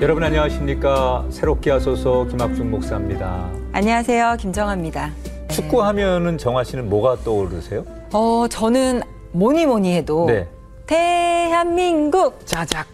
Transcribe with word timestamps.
여러분 0.00 0.22
안녕하십니까 0.22 1.24
새롭게 1.28 1.72
하소서 1.72 2.24
김학중 2.28 2.70
목사입니다. 2.70 3.50
안녕하세요. 3.72 4.36
김정아입니다. 4.38 5.10
축구하면은 5.50 6.38
정아 6.38 6.62
씨는 6.62 6.88
뭐가 6.88 7.16
떠오르세요? 7.24 7.84
어, 8.12 8.46
저는 8.48 9.02
뭐니 9.32 9.66
뭐니 9.66 9.96
해도 9.96 10.26
네. 10.26 10.48
대한민국 10.86 12.46
짝짝. 12.46 12.86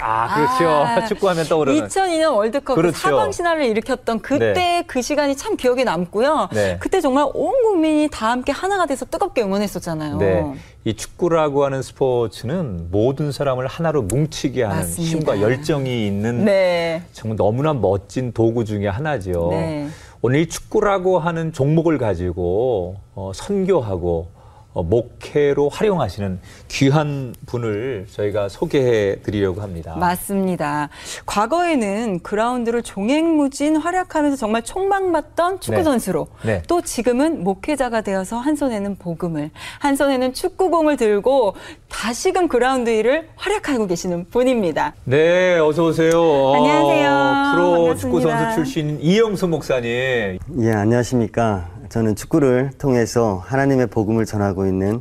아 0.00 0.34
그렇죠. 0.34 0.68
아, 0.70 1.04
축구하면 1.08 1.46
떠오르는. 1.46 1.88
2002년 1.88 2.34
월드컵 2.34 2.74
그 2.74 2.80
그렇죠. 2.80 2.98
사방 2.98 3.32
신화를 3.32 3.64
일으켰던 3.64 4.20
그때 4.20 4.52
네. 4.52 4.84
그 4.86 5.02
시간이 5.02 5.36
참 5.36 5.56
기억에 5.56 5.84
남고요. 5.84 6.48
네. 6.52 6.76
그때 6.80 7.00
정말 7.00 7.28
온 7.34 7.52
국민이 7.62 8.08
다 8.10 8.30
함께 8.30 8.52
하나가 8.52 8.86
돼서 8.86 9.04
뜨겁게 9.04 9.42
응원했었잖아요. 9.42 10.18
네. 10.18 10.54
이 10.84 10.94
축구라고 10.94 11.64
하는 11.64 11.82
스포츠는 11.82 12.88
모든 12.90 13.32
사람을 13.32 13.66
하나로 13.66 14.02
뭉치게 14.02 14.62
하는 14.62 14.76
맞습니다. 14.78 15.18
힘과 15.18 15.40
열정이 15.40 16.06
있는 16.06 16.44
네. 16.44 17.02
정말 17.12 17.36
너무나 17.36 17.74
멋진 17.74 18.32
도구 18.32 18.64
중에 18.64 18.86
하나죠. 18.88 19.48
네. 19.50 19.88
오늘 20.22 20.40
이 20.40 20.48
축구라고 20.48 21.18
하는 21.18 21.52
종목을 21.52 21.98
가지고 21.98 22.96
어, 23.14 23.32
선교하고 23.34 24.28
어, 24.34 24.37
목회로 24.82 25.68
활용하시는 25.68 26.40
귀한 26.68 27.34
분을 27.46 28.06
저희가 28.12 28.48
소개해 28.48 29.22
드리려고 29.22 29.60
합니다. 29.60 29.96
맞습니다. 29.96 30.88
과거에는 31.26 32.20
그라운드를 32.20 32.82
종횡무진 32.82 33.76
활약하면서 33.76 34.36
정말 34.36 34.62
촉망받던 34.62 35.60
축구 35.60 35.78
네. 35.78 35.82
선수로 35.84 36.28
네. 36.44 36.62
또 36.68 36.82
지금은 36.82 37.44
목회자가 37.44 38.00
되어서 38.00 38.38
한 38.38 38.56
손에는 38.56 38.96
복음을 38.96 39.50
한 39.78 39.96
손에는 39.96 40.34
축구공을 40.34 40.96
들고 40.96 41.54
다시금 41.88 42.48
그라운드 42.48 42.90
일을 42.90 43.28
활약하고 43.36 43.86
계시는 43.86 44.26
분입니다. 44.30 44.94
네, 45.04 45.58
어서 45.58 45.86
오세요. 45.86 46.12
안녕하세요. 46.54 47.10
어, 47.10 47.52
프로 47.54 47.72
반갑습니다. 47.72 47.96
축구 47.96 48.20
선수 48.20 48.54
출신 48.54 48.98
이영수 49.00 49.48
목사님. 49.48 50.38
예, 50.60 50.72
안녕하십니까. 50.72 51.77
저는 51.88 52.16
축구를 52.16 52.70
통해서 52.78 53.42
하나님의 53.46 53.86
복음을 53.88 54.26
전하고 54.26 54.66
있는 54.66 55.00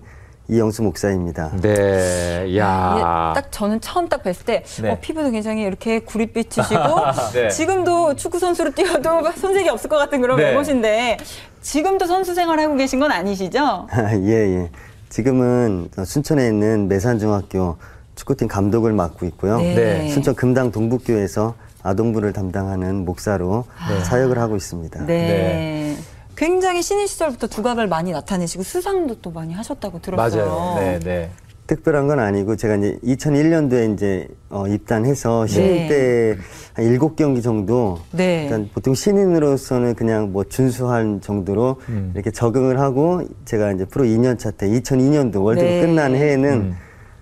이영수 0.49 0.81
목사입니다. 0.81 1.51
네, 1.61 2.55
야. 2.57 3.33
딱 3.35 3.51
저는 3.51 3.81
처음 3.81 4.07
딱 4.07 4.23
뵀을 4.23 4.45
때 4.45 4.63
네. 4.81 4.91
어, 4.91 4.97
피부도 5.01 5.31
굉장히 5.31 5.63
이렇게 5.63 5.99
구릿빛이시고 5.99 6.81
네. 7.33 7.49
지금도 7.49 8.15
축구 8.15 8.39
선수로 8.39 8.71
뛰어도 8.71 9.29
손색이 9.35 9.67
없을 9.67 9.89
것 9.89 9.97
같은 9.97 10.21
그런 10.21 10.37
네. 10.37 10.45
외모신데 10.45 11.17
지금도 11.61 12.05
선수 12.05 12.33
생활하고 12.33 12.75
계신 12.77 12.99
건 12.99 13.11
아니시죠? 13.11 13.87
예, 14.23 14.31
예. 14.31 14.69
지금은 15.09 15.89
순천에 16.05 16.47
있는 16.47 16.87
매산중학교 16.87 17.75
축구팀 18.15 18.47
감독을 18.47 18.93
맡고 18.93 19.25
있고요. 19.25 19.57
네. 19.57 20.07
순천 20.09 20.35
금당 20.35 20.71
동북교에서 20.71 21.55
아동부를 21.83 22.31
담당하는 22.33 23.03
목사로 23.05 23.65
사역을 24.03 24.39
하고 24.39 24.55
있습니다. 24.55 25.05
네. 25.05 25.97
네. 26.39 26.45
굉장히 26.45 26.81
신인 26.81 27.07
시절부터 27.07 27.47
두각을 27.47 27.87
많이 27.87 28.11
나타내시고 28.11 28.63
수상도 28.63 29.15
또 29.21 29.31
많이 29.31 29.53
하셨다고 29.53 29.99
들었어요. 30.01 30.45
맞아요. 30.45 30.75
네, 30.79 30.99
네. 30.99 31.29
특별한 31.65 32.07
건 32.07 32.19
아니고 32.19 32.55
제가 32.55 32.75
이제 32.75 32.97
2001년도에 33.03 33.93
이제 33.93 34.27
어, 34.49 34.67
입단해서 34.67 35.47
신인 35.47 35.67
네. 35.67 35.87
때한 35.89 36.89
일곱 36.89 37.17
경기 37.17 37.41
정도 37.41 37.99
네. 38.11 38.43
일단 38.43 38.69
보통 38.73 38.93
신인으로서는 38.93 39.95
그냥 39.95 40.31
뭐 40.31 40.45
준수한 40.45 41.19
정도로 41.19 41.81
음. 41.89 42.11
이렇게 42.15 42.31
적응을 42.31 42.79
하고 42.79 43.21
제가 43.43 43.73
이제 43.73 43.83
프로 43.83 44.05
2년 44.05 44.39
차 44.39 44.51
때 44.51 44.67
2002년도 44.69 45.43
월드컵 45.43 45.67
네. 45.67 45.81
끝난 45.81 46.15
해에는 46.15 46.51
음. 46.53 46.75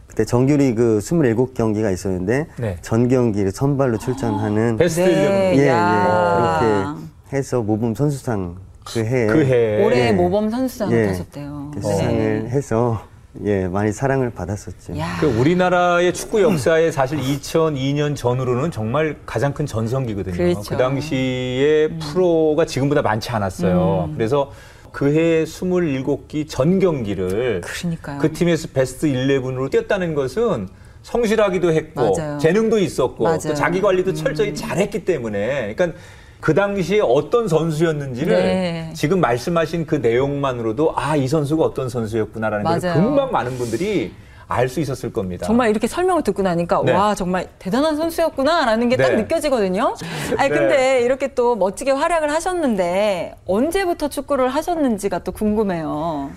그때 0.06 0.24
정규리그 0.26 1.00
27경기가 1.02 1.92
있었는데 1.92 2.48
네. 2.58 2.78
전 2.84 3.08
경기를 3.08 3.52
선발로 3.52 3.98
출전하는 3.98 4.78
베스트 4.78 5.00
네. 5.02 5.08
일레븐. 5.08 5.58
예, 5.58 5.64
예. 5.64 5.68
야. 5.70 6.96
그렇게 7.00 7.38
해서 7.38 7.64
모범 7.64 7.96
선수상 7.96 8.58
그 8.86 9.04
해에 9.04 9.26
그 9.28 9.46
해. 9.46 9.84
올해 9.84 10.08
예. 10.08 10.12
모범 10.12 10.50
선수상을 10.50 10.98
예. 10.98 11.08
타셨대요. 11.08 11.72
이렇게 11.74 11.88
수상을 11.88 12.50
해서 12.50 13.02
예, 13.44 13.68
많이 13.68 13.92
사랑을 13.92 14.30
받았었죠. 14.30 14.98
야. 14.98 15.18
그 15.20 15.26
우리나라의 15.26 16.14
축구 16.14 16.42
역사에 16.42 16.92
사실 16.92 17.20
2002년 17.20 18.16
전후로는 18.16 18.72
정말 18.72 19.18
가장 19.26 19.54
큰 19.54 19.66
전성기거든요. 19.66 20.36
그렇죠. 20.38 20.62
그 20.70 20.78
당시에 20.78 21.90
프로가 22.00 22.66
지금보다 22.66 23.02
많지 23.02 23.32
않았어요. 23.32 24.12
그래서 24.14 24.52
그해 24.94 25.44
27기 25.44 26.48
전 26.48 26.80
경기를 26.80 27.60
그러니까요. 27.62 28.20
그 28.20 28.32
팀에서 28.32 28.70
베스트 28.74 29.08
11으로 29.08 29.70
뛰었다는 29.70 30.16
것은 30.16 30.70
성실하기도 31.04 31.74
했고 31.74 32.16
맞아요. 32.18 32.38
재능도 32.38 32.80
있었고 32.80 33.24
맞아요. 33.26 33.40
또 33.40 33.54
자기 33.54 33.82
관리도 33.82 34.14
철저히 34.14 34.56
잘했기 34.56 35.04
때문에 35.04 35.76
그러니까 35.76 36.00
그 36.46 36.54
당시에 36.54 37.00
어떤 37.02 37.48
선수였는지를 37.48 38.36
네. 38.38 38.90
지금 38.94 39.20
말씀하신 39.20 39.88
그 39.88 39.96
내용만으로도 39.96 40.94
아 40.96 41.16
이 41.18 41.28
선수가 41.28 41.64
어떤 41.64 41.90
선수였구나라는 41.90 42.64
걸 42.66 42.80
맞아요. 42.80 43.02
금방 43.02 43.32
많은 43.32 43.58
분들이 43.58 44.14
알 44.48 44.70
수 44.70 44.80
있었을 44.80 45.12
겁니다. 45.12 45.48
정말 45.48 45.72
이렇게 45.72 45.88
설명을 45.88 46.22
듣고 46.22 46.44
나니까 46.44 46.84
네. 46.86 46.92
와 46.92 47.16
정말 47.16 47.48
대단한 47.58 47.96
선수였구나라는 47.96 48.90
게딱 48.90 49.14
네. 49.14 49.24
느껴지거든요. 49.24 49.96
아니 50.38 50.50
네. 50.52 50.56
근데 50.56 51.02
이렇게 51.02 51.34
또 51.34 51.56
멋지게 51.56 51.90
활약을 51.90 52.30
하셨는데 52.32 53.38
언제부터 53.48 54.10
축구를 54.10 54.50
하셨는지가 54.50 55.20
또 55.24 55.32
궁금해요. 55.32 56.30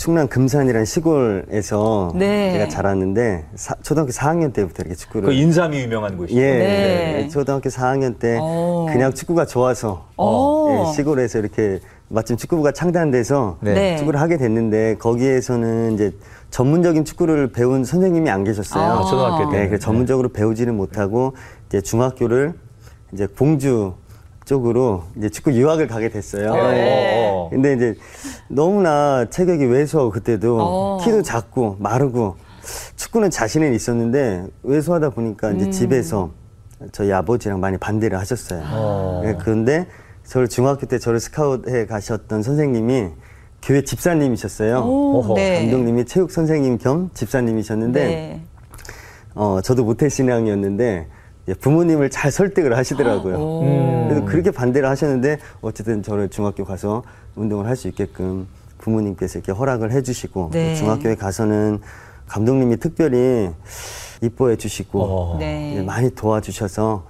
충남 0.00 0.28
금산이라는 0.28 0.86
시골에서 0.86 2.12
네. 2.14 2.52
제가 2.52 2.68
자랐는데 2.68 3.44
사- 3.54 3.74
초등학교 3.82 4.10
4학년 4.12 4.50
때부터 4.54 4.82
이렇게 4.82 4.94
축구를 4.94 5.26
그 5.28 5.34
인삼이 5.34 5.78
유명한 5.78 6.16
곳이죠. 6.16 6.40
예, 6.40 6.42
네. 6.56 7.22
예, 7.24 7.28
초등학교 7.28 7.68
4학년 7.68 8.18
때 8.18 8.38
오. 8.38 8.86
그냥 8.90 9.12
축구가 9.12 9.44
좋아서 9.44 10.06
오. 10.16 10.70
예, 10.88 10.92
시골에서 10.94 11.40
이렇게 11.40 11.80
마침 12.08 12.38
축구부가 12.38 12.72
창단돼서 12.72 13.58
네. 13.60 13.74
네. 13.74 13.96
축구를 13.98 14.18
하게 14.18 14.38
됐는데 14.38 14.96
거기에서는 14.98 15.92
이제 15.92 16.14
전문적인 16.48 17.04
축구를 17.04 17.52
배운 17.52 17.84
선생님이 17.84 18.30
안 18.30 18.42
계셨어요. 18.42 18.82
아, 18.82 19.04
초등학교 19.04 19.50
때. 19.50 19.58
네, 19.58 19.68
그래서 19.68 19.84
전문적으로 19.84 20.30
배우지를 20.30 20.72
못하고 20.72 21.34
이제 21.68 21.82
중학교를 21.82 22.54
이제 23.12 23.26
공주 23.26 23.92
쪽으로 24.50 25.04
이제 25.16 25.28
축구 25.28 25.52
유학을 25.52 25.86
가게 25.86 26.08
됐어요. 26.08 26.52
네. 26.52 27.28
어, 27.30 27.44
어. 27.44 27.50
근데 27.50 27.74
이제 27.74 27.94
너무나 28.48 29.24
체격이 29.30 29.64
왜소하고 29.66 30.10
그때도 30.10 30.58
어. 30.60 30.98
키도 31.04 31.22
작고 31.22 31.76
마르고 31.78 32.34
축구는 32.96 33.30
자신은 33.30 33.72
있었는데 33.72 34.46
왜소하다 34.64 35.10
보니까 35.10 35.50
음. 35.50 35.56
이제 35.56 35.70
집에서 35.70 36.30
저희 36.90 37.12
아버지랑 37.12 37.60
많이 37.60 37.78
반대를 37.78 38.18
하셨어요. 38.18 38.62
어. 38.72 39.20
네, 39.24 39.36
그런데 39.40 39.86
저를 40.24 40.48
중학교 40.48 40.86
때 40.86 40.98
저를 40.98 41.20
스카웃해 41.20 41.86
가셨던 41.86 42.42
선생님이 42.42 43.10
교회 43.62 43.84
집사님이셨어요. 43.84 44.78
오, 44.80 45.34
네. 45.36 45.60
감독님이 45.60 46.06
체육 46.06 46.32
선생님 46.32 46.78
겸 46.78 47.10
집사님이셨는데 47.14 48.04
네. 48.04 48.42
어, 49.36 49.60
저도 49.62 49.84
모태신앙이었는데 49.84 51.06
부모님을 51.54 52.10
잘 52.10 52.30
설득을 52.30 52.76
하시더라고요. 52.76 53.36
오. 53.36 54.06
그래서 54.08 54.24
그렇게 54.26 54.50
반대를 54.50 54.88
하셨는데 54.88 55.38
어쨌든 55.60 56.02
저를 56.02 56.28
중학교 56.28 56.64
가서 56.64 57.02
운동을 57.36 57.66
할 57.66 57.76
수 57.76 57.88
있게끔 57.88 58.46
부모님께서 58.78 59.38
이렇게 59.38 59.52
허락을 59.52 59.92
해주시고 59.92 60.50
네. 60.52 60.74
중학교에 60.74 61.14
가서는 61.14 61.80
감독님이 62.26 62.78
특별히 62.78 63.50
이뻐해 64.22 64.56
주시고 64.56 65.00
어. 65.02 65.36
네. 65.38 65.72
이제 65.72 65.82
많이 65.82 66.14
도와주셔서 66.14 67.04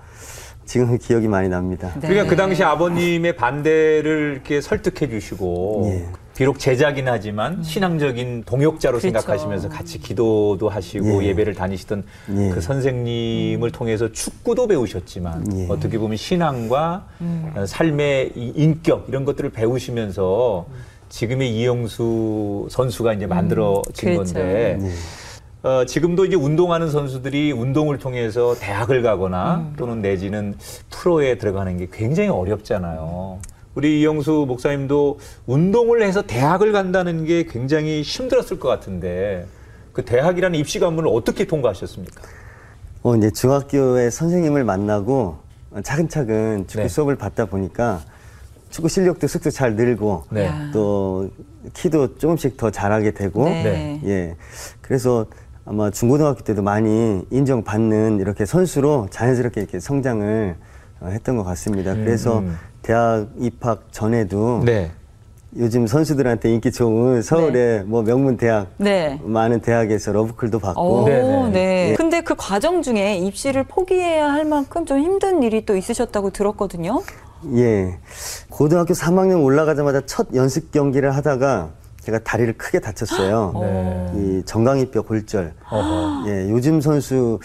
지금 0.64 0.96
기억이 0.98 1.26
많이 1.26 1.48
납니다. 1.48 1.92
네. 2.00 2.08
그러니까 2.08 2.26
그 2.30 2.36
당시 2.36 2.62
아버님의 2.62 3.34
반대를 3.36 4.32
이렇게 4.34 4.60
설득해 4.60 5.10
주시고 5.10 5.82
예. 5.86 6.06
비록 6.40 6.58
제자긴 6.58 7.06
하지만 7.06 7.62
신앙적인 7.62 8.44
동역자로 8.46 8.96
음. 8.96 9.00
그렇죠. 9.00 9.18
생각하시면서 9.18 9.68
같이 9.68 9.98
기도도 9.98 10.70
하시고 10.70 11.22
예. 11.22 11.26
예. 11.26 11.34
배를 11.34 11.52
다니시던 11.54 12.02
예. 12.30 12.48
그 12.48 12.62
선생님을 12.62 13.70
통해서 13.72 14.10
축구도 14.10 14.66
배우셨지만 14.66 15.44
예. 15.54 15.66
어떻게 15.68 15.98
보면 15.98 16.16
신앙과 16.16 17.04
음. 17.20 17.52
어, 17.54 17.66
삶의 17.66 18.32
이 18.36 18.54
인격 18.56 19.04
이런 19.10 19.26
것들을 19.26 19.50
배우시면서 19.50 20.64
지금의 21.10 21.54
이영수 21.56 22.68
선수가 22.70 23.12
이제 23.12 23.26
만들어진 23.26 24.14
그렇죠. 24.14 24.32
건데 24.32 24.78
예. 24.80 25.68
어, 25.68 25.84
지금도 25.84 26.24
이제 26.24 26.36
운동하는 26.36 26.88
선수들이 26.88 27.52
운동을 27.52 27.98
통해서 27.98 28.54
대학을 28.58 29.02
가거나 29.02 29.56
음. 29.56 29.74
또는 29.76 30.00
내지는 30.00 30.54
프로에 30.88 31.36
들어가는 31.36 31.76
게 31.76 31.88
굉장히 31.92 32.30
어렵잖아요. 32.30 33.40
우리 33.74 34.00
이영수 34.00 34.46
목사님도 34.48 35.18
운동을 35.46 36.02
해서 36.02 36.22
대학을 36.22 36.72
간다는 36.72 37.24
게 37.24 37.44
굉장히 37.44 38.02
힘들었을 38.02 38.58
것 38.58 38.68
같은데 38.68 39.46
그 39.92 40.04
대학이라는 40.04 40.58
입시 40.58 40.78
관문을 40.80 41.08
어떻게 41.12 41.46
통과하셨습니까? 41.46 42.22
어, 43.02 43.16
이제 43.16 43.30
중학교에 43.30 44.10
선생님을 44.10 44.64
만나고 44.64 45.38
차근차근 45.82 46.66
축구 46.66 46.82
네. 46.82 46.88
수업을 46.88 47.16
받다 47.16 47.46
보니까 47.46 48.00
축구 48.70 48.88
실력도 48.88 49.26
쑥쑥 49.26 49.52
잘 49.52 49.74
늘고 49.74 50.24
네. 50.30 50.46
야. 50.46 50.70
또 50.72 51.30
키도 51.72 52.18
조금씩 52.18 52.56
더 52.56 52.70
잘하게 52.70 53.12
되고 53.12 53.44
네. 53.44 53.62
네. 53.62 54.00
예 54.04 54.36
그래서 54.80 55.26
아마 55.64 55.90
중고등학교 55.90 56.42
때도 56.42 56.62
많이 56.62 57.22
인정받는 57.30 58.18
이렇게 58.18 58.44
선수로 58.44 59.08
자연스럽게 59.10 59.60
이렇게 59.60 59.78
성장을 59.78 60.56
어, 61.00 61.06
했던 61.06 61.36
것 61.36 61.44
같습니다. 61.44 61.94
그래서 61.94 62.40
음. 62.40 62.56
대학 62.90 63.28
입학 63.38 63.92
전에도 63.92 64.62
네. 64.64 64.90
요즘 65.56 65.86
선수들한테 65.86 66.52
인기 66.52 66.72
좋은 66.72 67.22
서울의 67.22 67.84
뭐 67.84 68.02
명문 68.02 68.36
대학 68.36 68.66
네. 68.78 69.20
많은 69.22 69.60
대학에서 69.60 70.10
러브콜도 70.10 70.58
받고 70.58 70.82
오, 70.82 71.06
네, 71.06 71.22
네. 71.22 71.50
네. 71.52 71.94
근데 71.96 72.20
그 72.20 72.34
과정 72.36 72.82
중에 72.82 73.16
입시를 73.18 73.62
포기해야 73.62 74.32
할 74.32 74.44
만큼 74.44 74.86
좀 74.86 74.98
힘든 74.98 75.44
일이 75.44 75.64
또 75.64 75.76
있으셨다고 75.76 76.30
들었거든요. 76.30 77.00
예. 77.54 77.96
고등학교 78.48 78.92
3학년 78.92 79.44
올라가자마자 79.44 80.02
첫 80.04 80.26
연습 80.34 80.72
경기를 80.72 81.14
하다가 81.14 81.70
제가 82.10 82.18
다리를 82.24 82.52
크게 82.54 82.80
다쳤어요. 82.80 83.52
네. 83.60 84.12
이 84.16 84.42
정강이뼈 84.44 85.02
골절. 85.02 85.54
어허. 85.70 86.28
예, 86.28 86.50
요즘 86.50 86.80
선수 86.80 87.38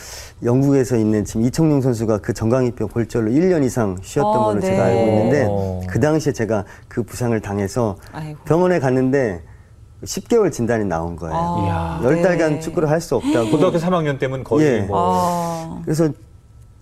영국에서 0.43 0.95
있는 0.97 1.23
지금 1.23 1.43
이청용 1.43 1.81
선수가 1.81 2.17
그 2.19 2.33
정강이뼈 2.33 2.87
골절로 2.87 3.29
1년 3.29 3.63
이상 3.63 3.95
쉬었던 4.01 4.35
어, 4.35 4.43
걸로 4.45 4.59
네. 4.59 4.67
제가 4.67 4.83
알고 4.85 4.99
있는데 5.01 5.45
어. 5.47 5.81
그 5.87 5.99
당시에 5.99 6.33
제가 6.33 6.65
그 6.87 7.03
부상을 7.03 7.39
당해서 7.39 7.97
아이고. 8.11 8.39
병원에 8.45 8.79
갔는데 8.79 9.43
10개월 10.03 10.51
진단이 10.51 10.85
나온 10.85 11.15
거예요. 11.15 11.35
아, 11.35 12.01
열 12.03 12.17
10달간 12.17 12.37
네. 12.53 12.59
축구를 12.59 12.89
할 12.89 12.99
수 12.99 13.15
없다고. 13.15 13.51
고등학교 13.51 13.77
3학년 13.77 14.17
때면 14.19 14.43
거의 14.43 14.65
예. 14.67 14.79
뭐 14.81 14.97
아, 14.97 15.81
그래서 15.85 16.09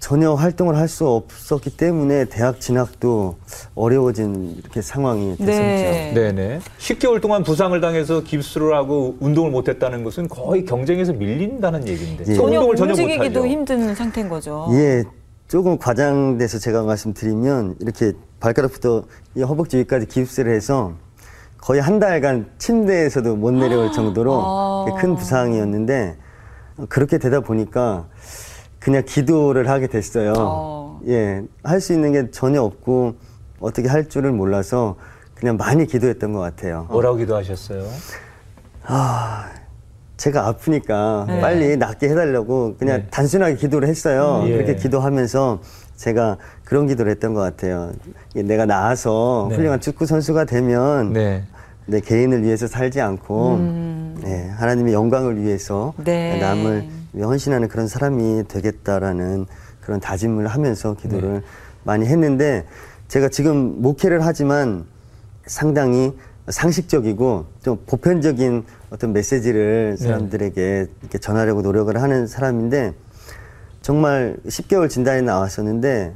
전혀 0.04 0.34
활동을 0.34 0.76
할 0.76 0.90
수 0.90 1.08
없었기 1.08 1.78
때문에 1.78 2.26
대학 2.26 2.60
진학도 2.60 3.38
어려워진 3.74 4.54
이렇게 4.60 4.82
상황이 4.82 5.38
됐었죠. 5.38 5.62
네. 5.62 6.12
네네. 6.14 6.60
10개월 6.78 7.22
동안 7.22 7.42
부상을 7.42 7.80
당해서 7.80 8.22
깁스를 8.22 8.76
하고 8.76 9.16
운동을 9.22 9.50
못했다는 9.50 10.04
것은 10.04 10.28
거의 10.28 10.66
경쟁에서 10.66 11.14
밀린다는 11.14 11.88
얘기인데 11.88 12.26
예. 12.28 12.34
전혀 12.36 12.60
운동을 12.60 12.76
전혀 12.76 12.92
움직이기도 12.92 13.40
못하죠. 13.40 13.48
힘든 13.48 13.96
상태인 13.96 14.28
거죠. 14.28 14.68
예, 14.74 15.06
조금 15.48 15.78
과장돼서 15.78 16.60
제가 16.60 16.84
말씀드리면 16.84 17.78
이렇게 17.80 18.12
발가락부터 18.42 19.06
이 19.36 19.42
허벅지 19.42 19.78
위까지 19.78 20.08
깁스를 20.08 20.54
해서 20.54 20.92
거의 21.58 21.80
한 21.80 22.00
달간 22.00 22.52
침대에서도 22.58 23.38
못 23.38 23.52
내려올 23.52 23.94
정도로 23.94 24.34
아. 24.34 24.86
큰 25.00 25.16
부상이었는데 25.16 26.18
그렇게 26.90 27.18
되다 27.18 27.40
보니까 27.40 28.10
그냥 28.84 29.04
기도를 29.06 29.70
하게 29.70 29.88
됐어요. 29.88 30.34
어. 30.38 31.00
예, 31.08 31.42
할 31.64 31.80
수 31.80 31.94
있는 31.94 32.12
게 32.12 32.30
전혀 32.32 32.62
없고 32.62 33.16
어떻게 33.62 33.88
할 33.88 34.10
줄을 34.10 34.32
몰라서 34.34 34.98
그냥 35.36 35.56
많이 35.56 35.86
기도했던 35.86 36.34
것 36.34 36.40
같아요. 36.40 36.88
뭐라고 36.90 37.16
기도하셨어요? 37.18 37.86
아, 38.86 39.46
제가 40.18 40.48
아프니까 40.48 41.26
네. 41.30 41.40
빨리 41.40 41.78
낫게 41.78 42.10
해달라고 42.10 42.76
그냥 42.78 43.04
네. 43.04 43.08
단순하게 43.10 43.56
기도를 43.56 43.88
했어요. 43.88 44.42
음, 44.44 44.50
예. 44.50 44.54
그렇게 44.54 44.76
기도하면서 44.76 45.62
제가 45.96 46.38
그런 46.66 46.86
기도를 46.88 47.12
했던 47.12 47.34
것 47.34 47.40
같아요. 47.40 47.94
내가 48.36 48.66
나아서 48.66 49.48
네. 49.50 49.56
훌륭한 49.56 49.80
축구 49.80 50.06
선수가 50.06 50.44
되면 50.46 51.14
네. 51.14 51.44
내 51.86 52.02
개인을 52.02 52.44
위해서 52.44 52.68
살지 52.68 53.00
않고 53.00 53.58
네, 54.22 54.50
하나님의 54.58 54.94
영광을 54.94 55.42
위해서 55.42 55.94
음. 56.00 56.04
네. 56.04 56.40
남을 56.40 57.03
헌신하는 57.22 57.68
그런 57.68 57.88
사람이 57.88 58.48
되겠다라는 58.48 59.46
그런 59.82 60.00
다짐을 60.00 60.48
하면서 60.48 60.96
기도를 60.96 61.34
네. 61.34 61.42
많이 61.84 62.06
했는데 62.06 62.66
제가 63.08 63.30
지금 63.30 63.82
목회를 63.82 64.26
하지만 64.26 64.86
상당히 65.46 66.14
상식적이고 66.48 67.46
좀 67.64 67.78
보편적인 67.86 68.64
어떤 68.90 69.14
메시지를 69.14 69.96
네. 69.98 70.04
사람들에게 70.04 70.88
이렇게 71.02 71.18
전하려고 71.18 71.62
노력을 71.62 71.96
하는 72.02 72.28
사람인데 72.28 72.94
정말 73.82 74.38
10개월 74.48 74.90
진단이 74.90 75.22
나왔었는데 75.22 76.14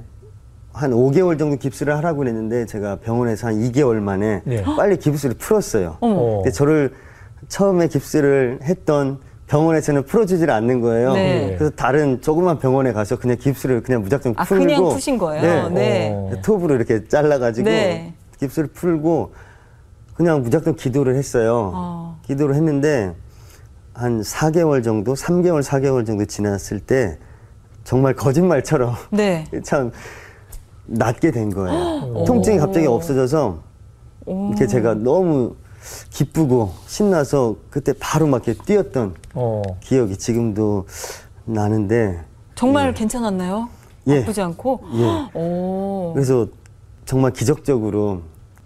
한 0.73 0.91
5개월 0.91 1.39
정도 1.39 1.57
깁스를 1.57 1.95
하라고 1.97 2.19
그랬는데 2.19 2.65
제가 2.65 2.97
병원에서 2.97 3.47
한 3.47 3.55
2개월 3.55 3.95
만에 3.95 4.41
네. 4.45 4.63
빨리 4.63 4.97
깁스를 4.97 5.35
풀었어요. 5.35 5.97
어머. 6.01 6.37
근데 6.37 6.51
저를 6.51 6.93
처음에 7.47 7.87
깁스를 7.87 8.59
했던 8.63 9.19
병원에서는 9.47 10.03
풀어주질 10.03 10.51
않는 10.51 10.81
거예요. 10.81 11.13
네. 11.13 11.55
그래서 11.57 11.73
다른 11.75 12.21
조그만 12.21 12.59
병원에 12.59 12.91
가서 12.91 13.17
그냥 13.17 13.37
깁스를 13.37 13.81
그냥 13.81 14.01
무작정 14.01 14.33
아, 14.35 14.43
풀고 14.43 14.65
그냥 14.65 14.83
푸신 14.83 15.17
거예요? 15.17 15.69
네. 15.69 15.69
네. 15.69 16.11
어. 16.13 16.31
톱으로 16.43 16.75
이렇게 16.75 17.07
잘라가지고 17.07 17.69
네. 17.69 18.13
깁스를 18.39 18.67
풀고 18.67 19.33
그냥 20.15 20.41
무작정 20.41 20.75
기도를 20.75 21.15
했어요. 21.15 21.71
어. 21.73 22.19
기도를 22.25 22.55
했는데 22.55 23.13
한 23.93 24.21
4개월 24.21 24.83
정도, 24.83 25.13
3개월, 25.13 25.63
4개월 25.63 26.05
정도 26.05 26.25
지났을 26.25 26.79
때 26.81 27.17
정말 27.83 28.13
거짓말처럼 28.13 28.95
네. 29.11 29.45
참 29.63 29.91
낫게 30.87 31.31
된 31.31 31.49
거예요. 31.51 32.25
통증이 32.25 32.57
갑자기 32.59 32.85
없어져서 32.85 33.59
이렇게 34.25 34.67
제가 34.67 34.93
너무 34.95 35.55
기쁘고 36.09 36.71
신나서 36.87 37.55
그때 37.69 37.93
바로 37.99 38.27
막 38.27 38.47
이렇게 38.47 38.61
뛰었던 38.63 39.15
어. 39.33 39.61
기억이 39.81 40.17
지금도 40.17 40.85
나는데 41.45 42.19
정말 42.55 42.93
괜찮았나요? 42.93 43.69
예. 44.07 44.21
아프지 44.21 44.41
않고? 44.41 44.81
예. 44.95 45.37
오. 45.39 46.11
그래서 46.13 46.47
정말 47.05 47.31
기적적으로 47.33 48.21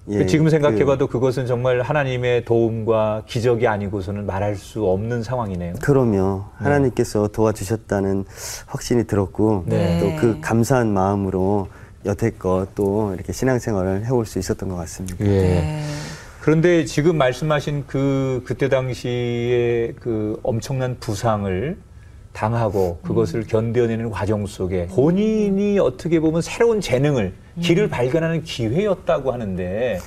예, 0.10 0.26
지금 0.26 0.46
그- 0.46 0.52
생각해봐도 0.52 1.08
그 1.08 1.20
것은 1.20 1.46
정말 1.46 1.82
하나님의 1.82 2.44
도움과 2.46 3.24
기적이 3.28 3.68
아니고서는 3.68 4.26
말할 4.26 4.56
수 4.56 4.84
없는 4.86 5.22
상황이네요. 5.24 5.76
그럼요. 5.82 6.44
하나님께서 6.56 7.28
도와주셨다는 7.28 8.26
확신이 8.66 9.06
들었고 9.06 9.64
네. 9.68 10.00
또그 10.00 10.40
감사한 10.42 10.92
마음으로 10.92 11.68
여태껏 12.06 12.68
또 12.74 13.14
이렇게 13.14 13.32
신앙생활을 13.32 14.06
해올 14.08 14.26
수 14.26 14.40
있었던 14.40 14.70
것 14.70 14.76
같습니다. 14.76 15.18
예. 15.20 15.26
네. 15.26 15.84
그런데 16.42 16.86
지금 16.86 17.18
말씀하신 17.18 17.84
그 17.86 18.42
그때 18.46 18.68
당시에 18.68 19.94
그 20.00 20.40
엄청난 20.42 20.98
부상을 21.00 21.78
당하고 22.34 22.98
그것을 23.04 23.46
견뎌내는 23.46 24.10
과정 24.10 24.48
속에 24.48 24.88
본인이 24.88 25.78
어떻게 25.78 26.20
보면 26.20 26.42
새로운 26.42 26.82
재능을 26.82 27.34
길을 27.60 27.90
발견하는 27.90 28.42
기회였다고 28.42 29.32
하는데 29.32 30.00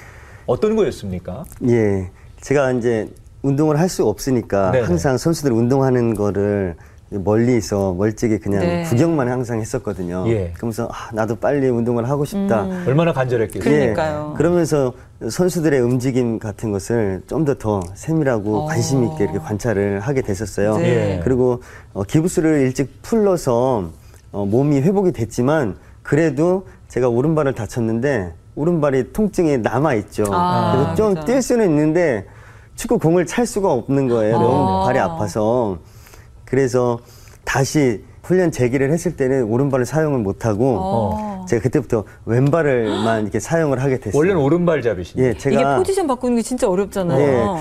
어떤 0.46 0.74
거였습니까? 0.74 1.44
예. 1.68 2.10
제가 2.40 2.72
이제 2.72 3.08
운동을 3.42 3.78
할 3.78 3.88
수 3.88 4.04
없으니까 4.08 4.72
네네. 4.72 4.86
항상 4.86 5.16
선수들 5.16 5.52
운동하는 5.52 6.14
거를 6.14 6.74
멀리서 7.22 7.94
멀찍이 7.94 8.38
그냥 8.38 8.60
네. 8.60 8.82
구경만 8.84 9.28
항상 9.28 9.60
했었거든요. 9.60 10.24
예. 10.28 10.52
그러면서 10.54 10.88
아, 10.90 11.10
나도 11.12 11.36
빨리 11.36 11.68
운동을 11.68 12.08
하고 12.08 12.24
싶다. 12.24 12.62
얼마나 12.86 13.12
간절했겠어요. 13.12 13.62
음. 13.62 13.78
그러니까요. 13.78 14.30
예. 14.32 14.36
그러면서 14.36 14.92
선수들의 15.28 15.80
움직임 15.80 16.38
같은 16.38 16.72
것을 16.72 17.22
좀 17.26 17.44
더 17.44 17.54
더 17.54 17.80
세밀하고 17.94 18.56
어. 18.62 18.66
관심 18.66 19.04
있게 19.04 19.24
이렇게 19.24 19.38
관찰을 19.38 20.00
하게 20.00 20.22
됐었어요. 20.22 20.76
네. 20.78 20.84
예. 21.16 21.20
그리고 21.22 21.62
어, 21.92 22.02
기부스를 22.04 22.60
일찍 22.62 23.02
풀러서 23.02 23.90
어, 24.32 24.44
몸이 24.46 24.80
회복이 24.80 25.12
됐지만 25.12 25.76
그래도 26.02 26.66
제가 26.88 27.08
오른발을 27.08 27.54
다쳤는데 27.54 28.34
오른발이 28.56 29.12
통증이 29.12 29.58
남아 29.58 29.94
있죠. 29.94 30.24
아, 30.30 30.72
그래서 30.94 30.94
좀. 30.94 31.24
뛸 31.24 31.42
수는 31.42 31.64
있는데 31.70 32.26
축구 32.76 32.98
공을 32.98 33.26
찰 33.26 33.46
수가 33.46 33.72
없는 33.72 34.08
거예요. 34.08 34.36
아. 34.36 34.38
너무 34.40 34.84
발이 34.86 34.98
아파서. 34.98 35.78
그래서 36.44 36.98
다시 37.44 38.04
훈련 38.22 38.50
재기를 38.50 38.90
했을 38.90 39.16
때는 39.16 39.44
오른발을 39.44 39.84
사용을 39.84 40.18
못하고 40.20 40.76
어. 40.78 41.44
제가 41.48 41.62
그때부터 41.62 42.04
왼발을만 42.24 43.22
이렇게 43.22 43.38
사용을 43.38 43.82
하게 43.82 43.98
됐어요. 43.98 44.18
원래는 44.18 44.40
오른발잡이신데. 44.40 45.22
예, 45.22 45.30
이게 45.30 45.38
제가 45.38 45.76
포지션 45.76 46.06
바꾸는 46.06 46.36
게 46.36 46.42
진짜 46.42 46.68
어렵잖아요. 46.68 47.20
예. 47.20 47.60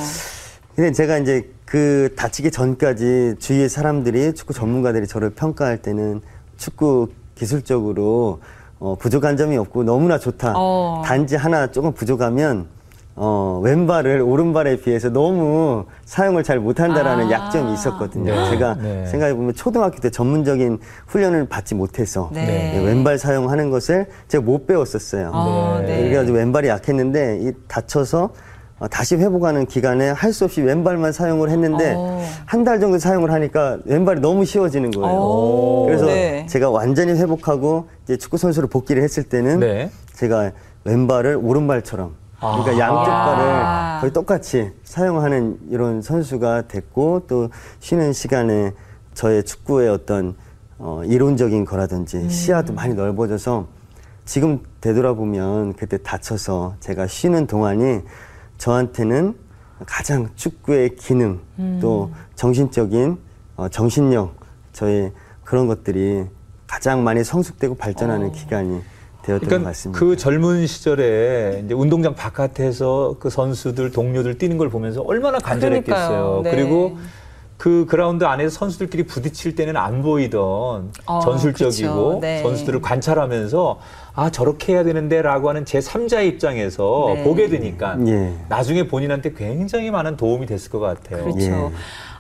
근데 0.75 0.92
제가 0.92 1.18
이제 1.18 1.50
그 1.66 2.13
다치기 2.16 2.52
전까지 2.52 3.36
주위의 3.40 3.70
사람들이 3.70 4.34
축구 4.34 4.54
전문가들이 4.54 5.06
저를 5.06 5.32
평가할 5.32 5.82
때는 5.82 6.22
축구 6.58 7.10
기술적으로 7.36 8.40
어, 8.80 8.96
부족한 8.96 9.38
점이 9.38 9.58
없고 9.58 9.84
너무나 9.84 10.18
좋다. 10.18 10.54
어. 10.56 11.02
단지 11.06 11.36
하나 11.36 11.68
조금 11.72 11.94
부족하면 11.94 12.68
어, 13.15 13.62
왼발을 13.63 14.22
오른발에 14.22 14.77
비해서 14.77 15.10
너무 15.10 15.86
사용을 16.05 16.43
잘 16.43 16.60
못한다라는 16.60 17.27
아. 17.27 17.32
약점이 17.32 17.72
있었거든요. 17.74 18.34
네. 18.34 18.50
제가 18.50 18.75
네. 18.82 19.05
생각해 19.05 19.36
보면 19.36 19.53
초등학교 19.53 20.00
때 20.00 20.10
전문적인 20.10 20.79
훈련을 21.08 21.48
받지 21.48 21.75
못해서 21.75 22.29
네. 22.34 22.74
예, 22.75 22.84
왼발 22.84 23.20
사용하는 23.20 23.70
것을 23.70 24.08
제가 24.27 24.43
못 24.43 24.65
배웠었어요. 24.65 25.32
아, 25.32 25.79
네. 25.82 25.88
네. 25.98 26.03
그래가지고 26.10 26.38
왼발이 26.38 26.67
약했는데 26.70 27.39
이 27.41 27.51
다쳐서 27.67 28.32
어, 28.79 28.88
다시 28.88 29.15
회복하는 29.15 29.67
기간에 29.67 30.10
할 30.10 30.34
수 30.34 30.46
없이 30.46 30.62
왼발만 30.62 31.12
사용을 31.12 31.51
했는데 31.51 31.93
어. 31.96 32.20
한달 32.48 32.79
정도 32.79 32.98
사용을 32.98 33.32
하니까 33.32 33.77
왼발이 33.86 34.20
너무 34.22 34.43
쉬워지는 34.46 34.89
거예요. 34.89 35.15
오, 35.15 35.86
그래서 35.86 36.08
네. 36.08 36.48
제가 36.50 36.72
완전히 36.72 37.12
회복하고 37.12 37.86
이제 38.05 38.17
축구 38.17 38.38
선수로 38.38 38.67
복귀를 38.67 39.03
했을 39.03 39.22
때는 39.22 39.60
네. 39.60 39.91
제가 40.13 40.51
왼발을 40.86 41.39
오른발처럼 41.41 42.15
그러니까 42.44 42.72
아. 42.72 42.80
양쪽 42.80 43.12
아. 43.12 43.26
발을 43.26 44.02
거의 44.02 44.14
똑같이 44.14 44.72
사용하는 44.84 45.60
이런 45.70 46.02
선수가 46.02 46.64
됐고 46.68 47.24
또 47.28 47.50
쉬는 47.80 48.12
시간에 48.12 48.74
저의 49.14 49.44
축구의 49.44 49.90
어떤 49.90 50.36
어, 50.78 51.04
이론적인 51.06 51.64
거라든지 51.66 52.18
음. 52.18 52.30
시야도 52.30 52.74
많이 52.74 52.94
넓어져서 52.94 53.68
지금 54.26 54.60
되돌아보면 54.82 55.74
그때 55.74 55.98
다쳐서 55.98 56.76
제가 56.80 57.08
쉬는 57.08 57.48
동안이 57.48 58.02
저한테는 58.58 59.36
가장 59.86 60.30
축구의 60.36 60.96
기능 60.96 61.40
음. 61.60 61.80
또 61.82 62.12
정신적인 62.36 63.18
어, 63.56 63.70
정신력 63.70 64.36
저의 64.74 65.14
그런 65.44 65.68
것들이 65.68 66.26
가장 66.68 67.04
많이 67.04 67.24
성숙되고 67.24 67.76
발전하는 67.76 68.32
기간이 68.32 68.82
되었던 69.24 69.39
것 69.39 69.48
그러니까 69.48 69.70
같습니다. 69.70 70.00
그 70.00 70.15
젊은 70.18 70.68
시절에 70.68 71.63
이제 71.65 71.74
운동장 71.74 72.13
바깥에서 72.13 73.15
그 73.20 73.30
선수들 73.30 73.92
동료들 73.92 74.38
뛰는 74.38 74.58
걸 74.58 74.70
보면서 74.70 75.01
얼마나 75.01 75.39
간절했겠어요. 75.39 76.42
네. 76.44 76.51
그리고 76.51 76.98
그 77.58 77.86
그라운드 77.88 78.25
안에서 78.25 78.50
선수들끼리 78.60 79.03
부딪힐 79.03 79.56
때는 79.56 79.77
안 79.77 80.01
보이던 80.01 80.92
어, 81.06 81.20
전술적이고. 81.24 82.20
네. 82.22 82.42
선수들을 82.42 82.82
관찰하면서 82.82 83.80
아 84.15 84.30
저렇게 84.30 84.74
해야 84.74 84.84
되는데라고 84.84 85.50
하는 85.50 85.63
제 85.63 85.80
3자의 85.80 86.27
입장에서 86.27 87.13
네. 87.15 87.24
보게 87.24 87.48
되니까 87.48 87.98
예. 88.06 88.34
나중에 88.50 88.88
본인한테 88.88 89.34
굉장히 89.34 89.92
많은 89.92 90.18
도움이 90.18 90.46
됐을 90.46 90.70
것 90.72 90.80
같아요. 90.80 91.24
그렇죠. 91.24 91.39
예. 91.39 91.72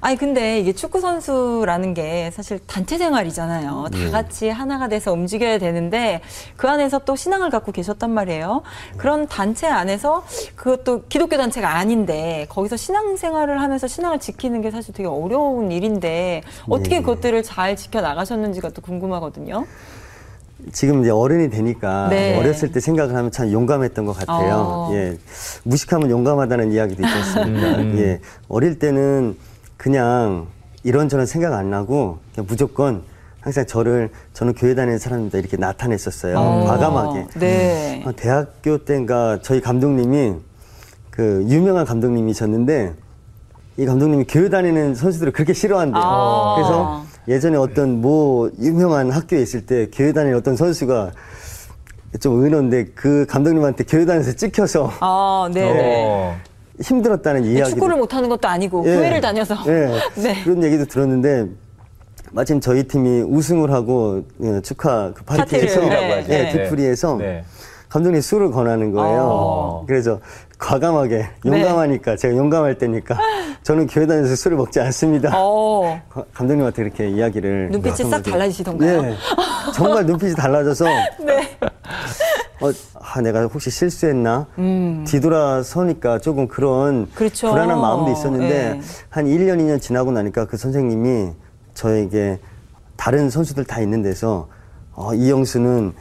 아니 0.03 0.17
근데 0.17 0.59
이게 0.59 0.73
축구 0.73 0.99
선수라는 0.99 1.93
게 1.93 2.29
사실 2.31 2.59
단체 2.67 2.97
생활이잖아요. 2.97 3.87
다 3.89 4.11
같이 4.11 4.49
하나가 4.49 4.89
돼서 4.89 5.13
움직여야 5.13 5.59
되는데 5.59 6.19
그 6.57 6.67
안에서 6.67 6.99
또 7.05 7.15
신앙을 7.15 7.49
갖고 7.49 7.71
계셨단 7.71 8.11
말이에요. 8.11 8.63
그런 8.97 9.29
단체 9.29 9.65
안에서 9.65 10.25
그것도 10.57 11.03
기독교 11.07 11.37
단체가 11.37 11.77
아닌데 11.77 12.45
거기서 12.49 12.75
신앙 12.75 13.15
생활을 13.15 13.61
하면서 13.61 13.87
신앙을 13.87 14.19
지키는 14.19 14.61
게 14.61 14.71
사실 14.71 14.93
되게 14.93 15.07
어려운 15.07 15.71
일인데 15.71 16.43
어떻게 16.67 16.97
예. 16.97 16.99
그것들을 16.99 17.41
잘 17.43 17.77
지켜 17.77 18.01
나가셨는지가 18.01 18.71
또 18.71 18.81
궁금하거든요. 18.81 19.65
지금 20.73 21.01
이제 21.01 21.11
어른이 21.11 21.49
되니까 21.49 22.09
네. 22.09 22.37
어렸을 22.37 22.73
때 22.73 22.81
생각을 22.81 23.15
하면 23.15 23.31
참 23.31 23.49
용감했던 23.53 24.05
것 24.05 24.17
같아요. 24.17 24.55
어. 24.55 24.89
예. 24.93 25.17
무식하면 25.63 26.09
용감하다는 26.09 26.73
이야기도 26.73 27.03
있지 27.03 27.15
않습니까? 27.15 27.67
음. 27.77 27.95
예. 27.99 28.19
어릴 28.49 28.79
때는 28.79 29.37
그냥 29.83 30.47
이런저런 30.85 31.25
생각 31.25 31.51
안 31.51 31.69
나고 31.69 32.19
그냥 32.33 32.47
무조건 32.47 33.03
항상 33.41 33.65
저를 33.65 34.11
저는 34.31 34.53
교회 34.53 34.75
다니는 34.75 34.97
사람입니다 34.97 35.37
이렇게 35.37 35.57
나타냈었어요. 35.57 36.39
어. 36.39 36.63
과감하게. 36.65 37.27
네. 37.37 38.01
어, 38.05 38.13
대학교 38.15 38.85
때인가 38.85 39.39
저희 39.41 39.59
감독님이 39.59 40.35
그 41.09 41.45
유명한 41.49 41.83
감독님이셨는데 41.83 42.93
이 43.75 43.85
감독님이 43.85 44.23
교회 44.29 44.47
다니는 44.47 44.95
선수들을 44.95 45.33
그렇게 45.33 45.51
싫어한대요. 45.51 46.01
아. 46.01 46.55
그래서 46.55 47.05
예전에 47.27 47.57
어떤 47.57 47.99
뭐 47.99 48.49
유명한 48.61 49.11
학교에 49.11 49.41
있을 49.41 49.65
때 49.65 49.89
교회 49.93 50.13
다니는 50.13 50.37
어떤 50.37 50.55
선수가 50.55 51.11
좀 52.21 52.41
의논데 52.41 52.85
그 52.95 53.25
감독님한테 53.27 53.83
교회 53.83 54.05
다니면서 54.05 54.37
찍혀서 54.37 54.93
아, 55.01 55.49
네네. 55.53 56.05
어. 56.07 56.52
힘들었다는 56.81 57.45
이야기. 57.45 57.71
축구를 57.71 57.97
못하는 57.97 58.29
것도 58.29 58.47
아니고 58.47 58.83
예. 58.87 58.95
교회를 58.95 59.21
다녀서. 59.21 59.55
예. 59.67 59.91
네. 60.21 60.43
그런 60.43 60.63
얘기도 60.63 60.85
들었는데 60.85 61.47
마침 62.31 62.59
저희 62.59 62.83
팀이 62.83 63.21
우승을 63.21 63.71
하고 63.71 64.23
예, 64.41 64.59
축하 64.61 65.11
그 65.13 65.23
파티에서 65.23 65.81
파티를, 65.81 65.89
네, 65.89 66.13
하죠. 66.15 66.33
예, 66.33 66.37
네. 66.43 66.51
뒤풀이에서 66.51 67.17
네. 67.17 67.43
감독님 67.89 68.21
술을 68.21 68.49
권하는 68.49 68.91
거예요. 68.91 69.21
어. 69.21 69.83
그래서 69.87 70.19
과감하게 70.57 71.27
용감하니까 71.45 72.15
제가 72.15 72.35
용감할 72.35 72.79
때니까 72.79 73.15
저는 73.61 73.85
교회 73.85 74.07
다녀서 74.07 74.35
술을 74.35 74.57
먹지 74.57 74.79
않습니다. 74.79 75.31
어. 75.35 76.01
가- 76.09 76.23
감독님한테 76.33 76.81
그렇게 76.83 77.09
이야기를 77.09 77.69
눈빛이 77.71 78.09
싹 78.09 78.23
달라지시던가요? 78.23 79.03
예, 79.11 79.15
정말 79.75 80.05
눈빛이 80.07 80.33
달라져서 80.33 80.85
네. 81.23 81.47
어, 82.63 82.71
아, 82.95 83.21
내가 83.21 83.43
혹시 83.45 83.69
실수했나? 83.69 84.47
뒤돌아서니까 85.05 86.19
조금 86.19 86.47
그런 86.47 86.95
음. 86.95 87.07
그렇죠. 87.13 87.51
불안한 87.51 87.79
마음도 87.79 88.11
있었는데 88.11 88.55
예. 88.77 88.81
한 89.09 89.25
1년, 89.25 89.59
2년 89.59 89.81
지나고 89.81 90.11
나니까 90.11 90.45
그 90.45 90.55
선생님이 90.55 91.31
저에게 91.73 92.39
다른 92.95 93.29
선수들 93.29 93.65
다 93.65 93.81
있는 93.81 94.01
데서 94.01 94.47
어, 94.93 95.13
이영수는 95.13 95.93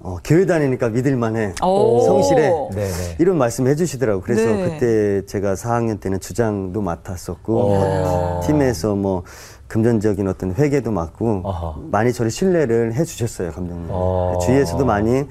어, 0.00 0.18
교회 0.22 0.44
다니니까 0.46 0.90
믿을만해. 0.90 1.54
오. 1.64 2.00
성실해. 2.02 2.50
네네. 2.74 3.16
이런 3.18 3.38
말씀 3.38 3.66
해주시더라고요. 3.66 4.22
그래서 4.22 4.44
네. 4.44 4.68
그때 4.68 5.26
제가 5.26 5.54
4학년 5.54 5.98
때는 5.98 6.20
주장도 6.20 6.80
맡았었고 6.80 7.60
어. 7.60 8.40
팀에서 8.44 8.94
뭐 8.94 9.24
금전적인 9.66 10.28
어떤 10.28 10.52
회계도 10.54 10.92
맡고 10.92 11.42
아하. 11.46 11.74
많이 11.90 12.12
저를 12.12 12.30
신뢰를 12.30 12.92
해주셨어요 12.94 13.50
감독님. 13.52 13.86
어. 13.88 14.38
주위에서도 14.42 14.84
많이 14.84 15.24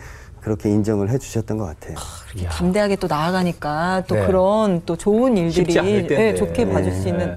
그렇게 0.44 0.70
인정을 0.70 1.10
해주셨던 1.10 1.58
것 1.58 1.66
같아요. 1.66 1.96
이렇게 2.36 2.50
담대하게 2.50 2.98
또 2.98 3.08
나아가니까 3.08 4.04
또 4.08 4.16
네. 4.16 4.26
그런 4.26 4.82
또 4.86 4.98
좋은 4.98 5.38
일들이. 5.38 5.74
예, 6.12 6.36
좋게 6.36 6.70
봐줄 6.70 6.92
수 6.92 7.04
네. 7.04 7.10
있는 7.12 7.36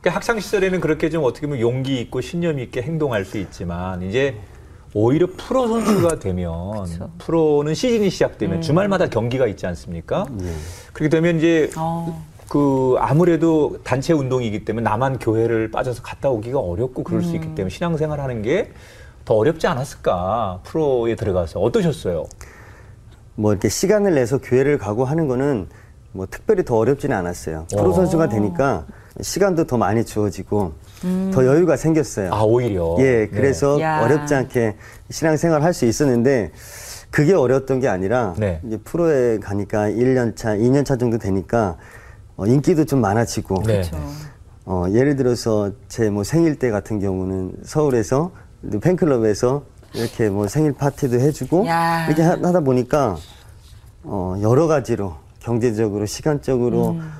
그러니까 0.00 0.10
학창 0.10 0.40
시절에는 0.40 0.80
그렇게 0.80 1.10
좀 1.10 1.24
어떻게 1.24 1.46
보면 1.46 1.60
용기 1.60 2.00
있고 2.00 2.22
신념 2.22 2.58
있게 2.58 2.80
행동할 2.80 3.26
수 3.26 3.36
있지만 3.36 4.02
이제 4.02 4.36
오히려 4.94 5.26
프로 5.36 5.68
선수가 5.68 6.20
되면 6.20 6.84
그쵸. 6.84 7.10
프로는 7.18 7.74
시즌이 7.74 8.08
시작되면 8.08 8.62
주말마다 8.62 9.08
경기가 9.08 9.46
있지 9.46 9.66
않습니까? 9.66 10.26
그렇게 10.94 11.10
되면 11.10 11.36
이제 11.36 11.70
어. 11.76 12.24
그 12.48 12.94
아무래도 12.98 13.76
단체 13.84 14.14
운동이기 14.14 14.64
때문에 14.64 14.84
나만 14.88 15.18
교회를 15.18 15.70
빠져서 15.70 16.02
갔다 16.02 16.30
오기가 16.30 16.58
어렵고 16.58 17.04
그럴 17.04 17.22
수 17.22 17.34
있기 17.34 17.48
때문에 17.54 17.68
신앙생활 17.68 18.20
하는 18.20 18.40
게 18.40 18.72
더 19.28 19.34
어렵지 19.34 19.66
않았을까 19.66 20.60
프로에 20.64 21.14
들어가서 21.14 21.60
어떠셨어요? 21.60 22.24
뭐 23.34 23.52
이렇게 23.52 23.68
시간을 23.68 24.14
내서 24.14 24.38
교회를 24.38 24.78
가고 24.78 25.04
하는 25.04 25.28
거는 25.28 25.68
뭐 26.12 26.26
특별히 26.30 26.64
더 26.64 26.78
어렵지는 26.78 27.14
않았어요. 27.14 27.66
프로 27.70 27.90
어. 27.90 27.92
선수가 27.92 28.30
되니까 28.30 28.86
시간도 29.20 29.66
더 29.66 29.76
많이 29.76 30.02
주어지고 30.06 30.72
더 31.34 31.44
여유가 31.44 31.76
생겼어요. 31.76 32.32
아 32.32 32.42
오히려 32.42 32.96
예, 33.00 33.28
그래서 33.30 33.76
네. 33.76 33.82
야. 33.82 34.00
어렵지 34.00 34.34
않게 34.34 34.76
신앙생활 35.10 35.62
할 35.62 35.74
수 35.74 35.84
있었는데 35.84 36.50
그게 37.10 37.34
어려웠던 37.34 37.80
게 37.80 37.88
아니라 37.88 38.32
네. 38.38 38.62
이제 38.66 38.78
프로에 38.78 39.40
가니까 39.40 39.90
1년 39.90 40.36
차, 40.36 40.56
2년 40.56 40.86
차 40.86 40.96
정도 40.96 41.18
되니까 41.18 41.76
어, 42.38 42.46
인기도 42.46 42.86
좀 42.86 43.02
많아지고 43.02 43.56
네. 43.66 43.82
그렇죠. 43.82 43.98
어, 44.64 44.86
예를 44.90 45.16
들어서 45.16 45.72
제 45.88 46.08
뭐 46.08 46.24
생일 46.24 46.58
때 46.58 46.70
같은 46.70 46.98
경우는 46.98 47.56
서울에서 47.62 48.32
팬클럽에서 48.80 49.62
이렇게 49.94 50.28
뭐 50.28 50.48
생일 50.48 50.72
파티도 50.72 51.18
해주고 51.18 51.66
야. 51.66 52.06
이렇게 52.06 52.22
하, 52.22 52.36
다 52.36 52.60
보니까 52.60 53.16
어, 54.04 54.36
여러 54.42 54.66
가지로 54.66 55.16
경제적으로 55.40 56.06
시간적으로 56.06 56.90
음. 56.90 57.10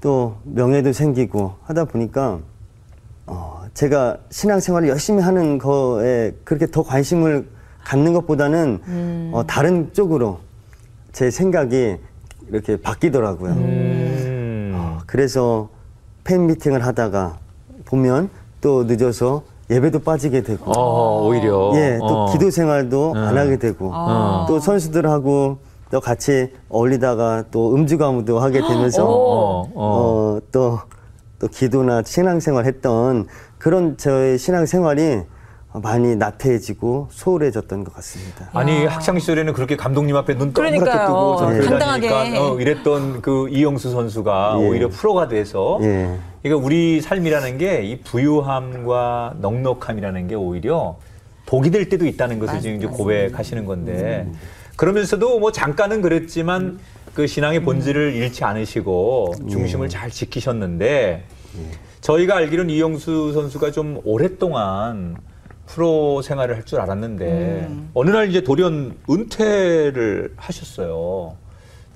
또 0.00 0.36
명예도 0.44 0.92
생기고 0.92 1.54
하다 1.62 1.86
보니까 1.86 2.40
어, 3.26 3.64
제가 3.74 4.18
신앙생활을 4.30 4.88
열심히 4.88 5.22
하는 5.22 5.58
거에 5.58 6.32
그렇게 6.44 6.66
더 6.66 6.82
관심을 6.82 7.48
갖는 7.84 8.12
것보다는 8.14 8.80
음. 8.86 9.30
어, 9.32 9.46
다른 9.46 9.92
쪽으로 9.92 10.40
제 11.12 11.30
생각이 11.30 11.96
이렇게 12.48 12.76
바뀌더라고요. 12.76 13.52
음. 13.52 14.72
어, 14.74 14.98
그래서 15.06 15.68
팬 16.24 16.46
미팅을 16.46 16.84
하다가 16.84 17.38
보면 17.84 18.30
또 18.60 18.84
늦어서 18.84 19.44
예배도 19.68 20.00
빠지게 20.00 20.42
되고 20.42 20.70
어, 20.70 21.26
오히려 21.26 21.72
예, 21.74 21.98
또 21.98 22.06
어. 22.06 22.32
기도 22.32 22.50
생활도 22.50 23.14
안 23.16 23.36
하게 23.36 23.56
되고 23.58 23.90
아. 23.92 24.46
또 24.48 24.60
선수들하고 24.60 25.58
또 25.90 26.00
같이 26.00 26.52
어울리다가 26.68 27.44
또 27.50 27.74
음주 27.74 27.98
가무도 27.98 28.38
하게 28.38 28.60
되면서 28.60 29.04
어, 29.04 29.62
어. 29.62 29.68
어, 29.74 30.40
또, 30.52 30.78
또 31.38 31.48
기도나 31.48 32.02
신앙생활 32.04 32.64
했던 32.64 33.26
그런 33.58 33.96
저의 33.96 34.38
신앙생활이 34.38 35.22
많이 35.82 36.16
나태해지고 36.16 37.08
소홀해졌던 37.10 37.84
것 37.84 37.94
같습니다. 37.94 38.48
아니 38.52 38.86
학창 38.86 39.18
시절에는 39.18 39.52
그렇게 39.52 39.76
감독님 39.76 40.16
앞에 40.16 40.34
눈 40.36 40.52
동그랗게. 40.52 41.06
뜨고 41.06 41.36
저렇게 41.38 41.58
예. 41.58 41.62
당당하게. 41.62 42.08
다니니까 42.08 42.44
어, 42.52 42.60
이랬던 42.60 43.20
그 43.22 43.48
이영수 43.50 43.90
선수가 43.90 44.58
예. 44.60 44.66
오히려 44.66 44.88
프로가 44.88 45.28
돼서 45.28 45.78
예. 45.82 46.16
그러니까 46.42 46.64
우리 46.64 47.00
삶이라는 47.00 47.58
게 47.58 47.82
이 47.86 48.00
부유함과 48.00 49.34
넉넉함이라는 49.40 50.28
게 50.28 50.34
오히려 50.34 50.96
복이 51.46 51.70
될 51.70 51.88
때도 51.88 52.06
있다는 52.06 52.38
것을 52.38 52.60
지금 52.60 52.76
이제 52.76 52.86
고백하시는 52.86 53.64
건데 53.66 54.26
그러면서도 54.76 55.38
뭐 55.38 55.52
잠깐은 55.52 56.02
그랬지만 56.02 56.78
그 57.14 57.26
신앙의 57.26 57.62
본질을 57.62 58.14
잃지 58.14 58.44
않으시고 58.44 59.34
중심을 59.48 59.88
잘 59.88 60.10
지키셨는데 60.10 61.24
저희가 62.00 62.36
알기로는 62.36 62.70
이영수 62.74 63.32
선수가 63.32 63.70
좀 63.72 64.00
오랫동안 64.04 65.16
프로 65.66 66.22
생활을 66.22 66.56
할 66.56 66.64
줄 66.64 66.80
알았는데 66.80 67.68
어느 67.94 68.10
날 68.10 68.28
이제 68.28 68.42
돌연 68.42 68.96
은퇴를 69.10 70.32
하셨어요. 70.36 71.34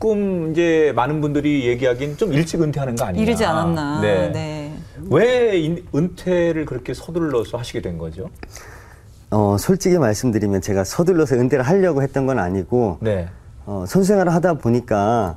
조금 0.00 0.50
이제 0.52 0.92
많은 0.96 1.20
분들이 1.20 1.66
얘기하기엔 1.66 2.16
좀 2.16 2.32
일찍 2.32 2.62
은퇴하는 2.62 2.96
거 2.96 3.04
아니냐. 3.04 3.22
이르지 3.22 3.44
않았나. 3.44 4.00
네. 4.00 4.30
네. 4.32 4.74
왜 5.10 5.58
인- 5.58 5.84
은퇴를 5.94 6.64
그렇게 6.64 6.94
서둘러서 6.94 7.58
하시게 7.58 7.82
된 7.82 7.98
거죠? 7.98 8.30
어, 9.30 9.56
솔직히 9.58 9.98
말씀드리면 9.98 10.62
제가 10.62 10.84
서둘러서 10.84 11.36
은퇴를 11.36 11.64
하려고 11.66 12.02
했던 12.02 12.26
건 12.26 12.38
아니고 12.38 12.96
네. 13.00 13.28
어, 13.66 13.84
선수 13.86 14.08
생활을 14.08 14.32
하다 14.32 14.54
보니까 14.54 15.36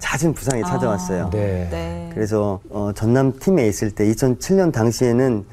잦은 0.00 0.32
부상이 0.34 0.62
찾아왔어요. 0.62 1.26
아, 1.26 1.30
네. 1.30 1.68
네. 1.70 2.10
그래서 2.12 2.60
어, 2.70 2.90
전남 2.94 3.38
팀에 3.38 3.66
있을 3.68 3.92
때 3.92 4.04
2007년 4.06 4.72
당시에는 4.72 5.44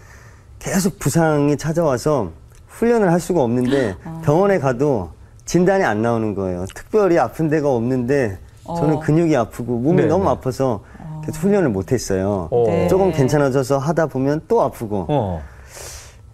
계속 0.59 0.99
부상이 0.99 1.57
찾아와서 1.57 2.31
훈련을 2.67 3.11
할 3.11 3.19
수가 3.19 3.41
없는데 3.41 3.95
아. 4.03 4.21
병원에 4.23 4.59
가도 4.59 5.11
진단이 5.45 5.83
안 5.83 6.01
나오는 6.01 6.35
거예요. 6.35 6.65
특별히 6.75 7.17
아픈 7.17 7.49
데가 7.49 7.73
없는데 7.73 8.37
저는 8.65 8.95
어. 8.95 8.99
근육이 8.99 9.35
아프고 9.35 9.79
몸이 9.79 10.03
네, 10.03 10.07
너무 10.07 10.25
네. 10.25 10.29
아파서 10.31 10.83
계속 11.25 11.43
훈련을 11.43 11.69
못 11.69 11.91
했어요. 11.91 12.49
어. 12.51 12.63
네. 12.67 12.87
조금 12.87 13.11
괜찮아져서 13.11 13.77
하다 13.77 14.07
보면 14.07 14.41
또 14.47 14.61
아프고. 14.61 15.05
어. 15.09 15.41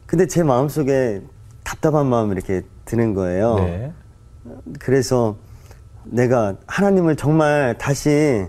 근데 0.05 0.27
제 0.27 0.43
마음속에 0.43 1.21
답답한 1.63 2.07
마음이 2.07 2.31
이렇게 2.33 2.61
드는 2.85 3.13
거예요. 3.13 3.55
네. 3.55 3.93
그래서 4.79 5.35
내가 6.05 6.55
하나님을 6.67 7.15
정말 7.15 7.75
다시 7.77 8.45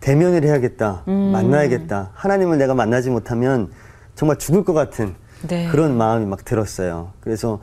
대면을 0.00 0.44
해야겠다. 0.44 1.02
만나야겠다. 1.06 2.10
하나님을 2.14 2.58
내가 2.58 2.74
만나지 2.74 3.10
못하면 3.10 3.70
정말 4.18 4.36
죽을 4.36 4.64
것 4.64 4.72
같은 4.74 5.14
네. 5.46 5.68
그런 5.68 5.96
마음이 5.96 6.26
막 6.26 6.44
들었어요. 6.44 7.12
그래서 7.20 7.60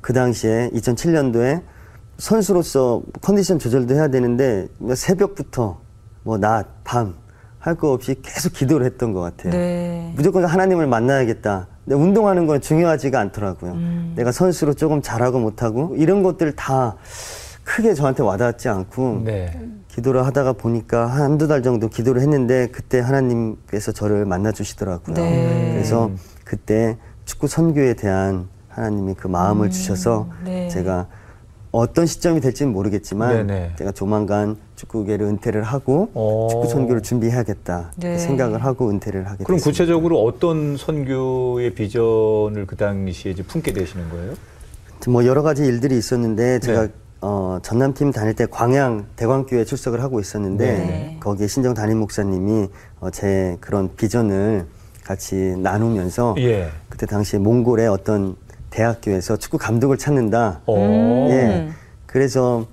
그 0.00 0.14
당시에 0.14 0.70
2007년도에 0.72 1.62
선수로서 2.16 3.02
컨디션 3.20 3.58
조절도 3.58 3.94
해야 3.94 4.08
되는데 4.08 4.66
뭐 4.78 4.94
새벽부터 4.94 5.78
뭐 6.24 6.38
낮, 6.38 6.66
밤 6.82 7.28
할 7.60 7.74
거 7.74 7.92
없이 7.92 8.16
계속 8.22 8.52
기도를 8.52 8.86
했던 8.86 9.12
것 9.12 9.20
같아요. 9.20 9.52
네. 9.52 10.12
무조건 10.16 10.44
하나님을 10.44 10.86
만나야겠다. 10.86 11.66
근데 11.84 11.96
운동하는 11.96 12.46
건 12.46 12.60
중요하지가 12.60 13.18
않더라고요. 13.18 13.72
음. 13.72 14.12
내가 14.16 14.32
선수로 14.32 14.74
조금 14.74 15.02
잘하고 15.02 15.38
못하고 15.38 15.94
이런 15.96 16.22
것들 16.22 16.54
다 16.54 16.96
크게 17.64 17.94
저한테 17.94 18.22
와닿지 18.22 18.68
않고 18.68 19.22
네. 19.24 19.50
기도를 19.98 20.24
하다가 20.26 20.52
보니까 20.52 21.06
한 21.06 21.28
한두 21.28 21.48
달 21.48 21.62
정도 21.62 21.88
기도를 21.88 22.22
했는데 22.22 22.68
그때 22.68 23.00
하나님께서 23.00 23.92
저를 23.92 24.24
만나 24.24 24.52
주시더라고요. 24.52 25.14
네. 25.16 25.72
그래서 25.72 26.10
그때 26.44 26.96
축구 27.24 27.48
선교에 27.48 27.94
대한 27.94 28.48
하나님이 28.68 29.14
그 29.14 29.26
마음을 29.26 29.70
주셔서 29.70 30.28
네. 30.44 30.68
제가 30.68 31.08
어떤 31.72 32.06
시점이 32.06 32.40
될지는 32.40 32.72
모르겠지만 32.72 33.46
네네. 33.46 33.72
제가 33.76 33.92
조만간 33.92 34.56
축구계를 34.76 35.26
은퇴를 35.26 35.62
하고 35.64 36.10
어. 36.14 36.46
축구 36.50 36.68
선교를 36.68 37.02
준비해야겠다 37.02 37.92
네. 37.96 38.16
생각을 38.18 38.64
하고 38.64 38.88
은퇴를 38.88 39.26
하게 39.26 39.44
그럼 39.44 39.58
됐습니다. 39.58 39.64
구체적으로 39.64 40.22
어떤 40.22 40.76
선교의 40.76 41.74
비전을 41.74 42.66
그 42.66 42.76
당시에 42.76 43.32
이제 43.32 43.42
품게 43.42 43.72
되시는 43.72 44.08
거예요? 44.10 44.34
뭐 45.08 45.26
여러 45.26 45.42
가지 45.42 45.64
일들이 45.64 45.98
있었는데 45.98 46.60
제가 46.60 46.86
네. 46.86 46.92
어, 47.20 47.58
전남팀 47.62 48.12
다닐 48.12 48.34
때 48.34 48.46
광양 48.46 49.06
대광교회 49.16 49.64
출석을 49.64 50.02
하고 50.02 50.20
있었는데 50.20 50.66
네. 50.66 51.16
거기에 51.20 51.48
신정 51.48 51.74
담임 51.74 51.98
목사님이 51.98 52.68
어, 53.00 53.10
제 53.10 53.56
그런 53.60 53.94
비전을 53.96 54.66
같이 55.04 55.54
나누면서 55.58 56.36
예. 56.38 56.68
그때 56.88 57.06
당시에 57.06 57.38
몽골의 57.38 57.88
어떤 57.88 58.36
대학교에서 58.70 59.36
축구 59.36 59.58
감독을 59.58 59.96
찾는다. 59.96 60.60
어. 60.66 60.76
예. 61.30 61.70
그래서 62.06 62.66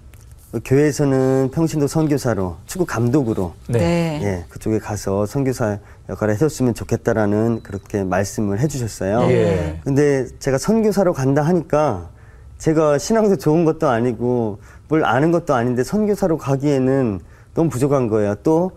교회에서는 0.63 1.51
평신도 1.53 1.87
선교사로 1.87 2.57
축구 2.65 2.85
감독으로 2.85 3.53
네. 3.67 3.79
네. 3.79 4.21
예, 4.23 4.45
그쪽에 4.47 4.79
가서 4.79 5.25
선교사 5.25 5.79
역할을 6.07 6.33
해줬으면 6.35 6.73
좋겠다라는 6.73 7.61
그렇게 7.61 8.03
말씀을 8.03 8.59
해주셨어요. 8.59 9.23
예. 9.31 9.79
근데 9.83 10.27
제가 10.39 10.57
선교사로 10.57 11.13
간다 11.13 11.41
하니까 11.41 12.09
제가 12.57 12.97
신앙도 12.97 13.37
좋은 13.37 13.65
것도 13.65 13.87
아니고 13.89 14.59
뭘 14.87 15.05
아는 15.05 15.31
것도 15.31 15.53
아닌데 15.53 15.83
선교사로 15.83 16.37
가기에는 16.37 17.19
너무 17.53 17.69
부족한 17.69 18.07
거예요. 18.07 18.35
또 18.43 18.71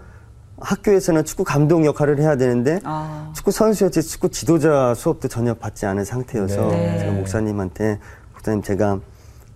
학교에서는 0.60 1.24
축구 1.24 1.44
감독 1.44 1.84
역할을 1.84 2.18
해야 2.18 2.36
되는데 2.36 2.80
아. 2.84 3.32
축구 3.34 3.50
선수였지 3.50 4.02
축구 4.02 4.28
지도자 4.28 4.94
수업도 4.94 5.28
전혀 5.28 5.54
받지 5.54 5.86
않은 5.86 6.04
상태여서 6.04 6.68
네. 6.68 6.98
제가 6.98 7.12
목사님한테 7.12 8.00
목사님 8.32 8.62
제가 8.62 8.98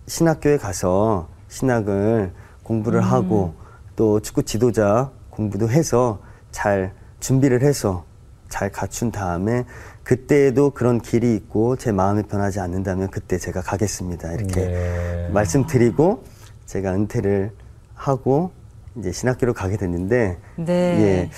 신학교에 0.07 0.57
가서 0.57 1.27
신학을 1.49 2.31
공부를 2.63 2.99
음. 3.01 3.03
하고 3.03 3.53
또 3.95 4.19
축구 4.21 4.43
지도자 4.43 5.11
공부도 5.29 5.69
해서 5.69 6.19
잘 6.51 6.93
준비를 7.19 7.61
해서 7.61 8.05
잘 8.49 8.71
갖춘 8.71 9.11
다음에 9.11 9.65
그때에도 10.03 10.71
그런 10.71 10.99
길이 10.99 11.35
있고 11.35 11.75
제 11.77 11.91
마음이 11.91 12.23
변하지 12.23 12.59
않는다면 12.59 13.09
그때 13.09 13.37
제가 13.37 13.61
가겠습니다. 13.61 14.33
이렇게 14.33 14.65
네. 14.65 15.29
말씀드리고 15.31 16.23
제가 16.65 16.93
은퇴를 16.93 17.51
하고 17.95 18.51
이제 18.97 19.11
신학교로 19.11 19.53
가게 19.53 19.77
됐는데 19.77 20.37
네. 20.57 20.73
예. 20.73 21.29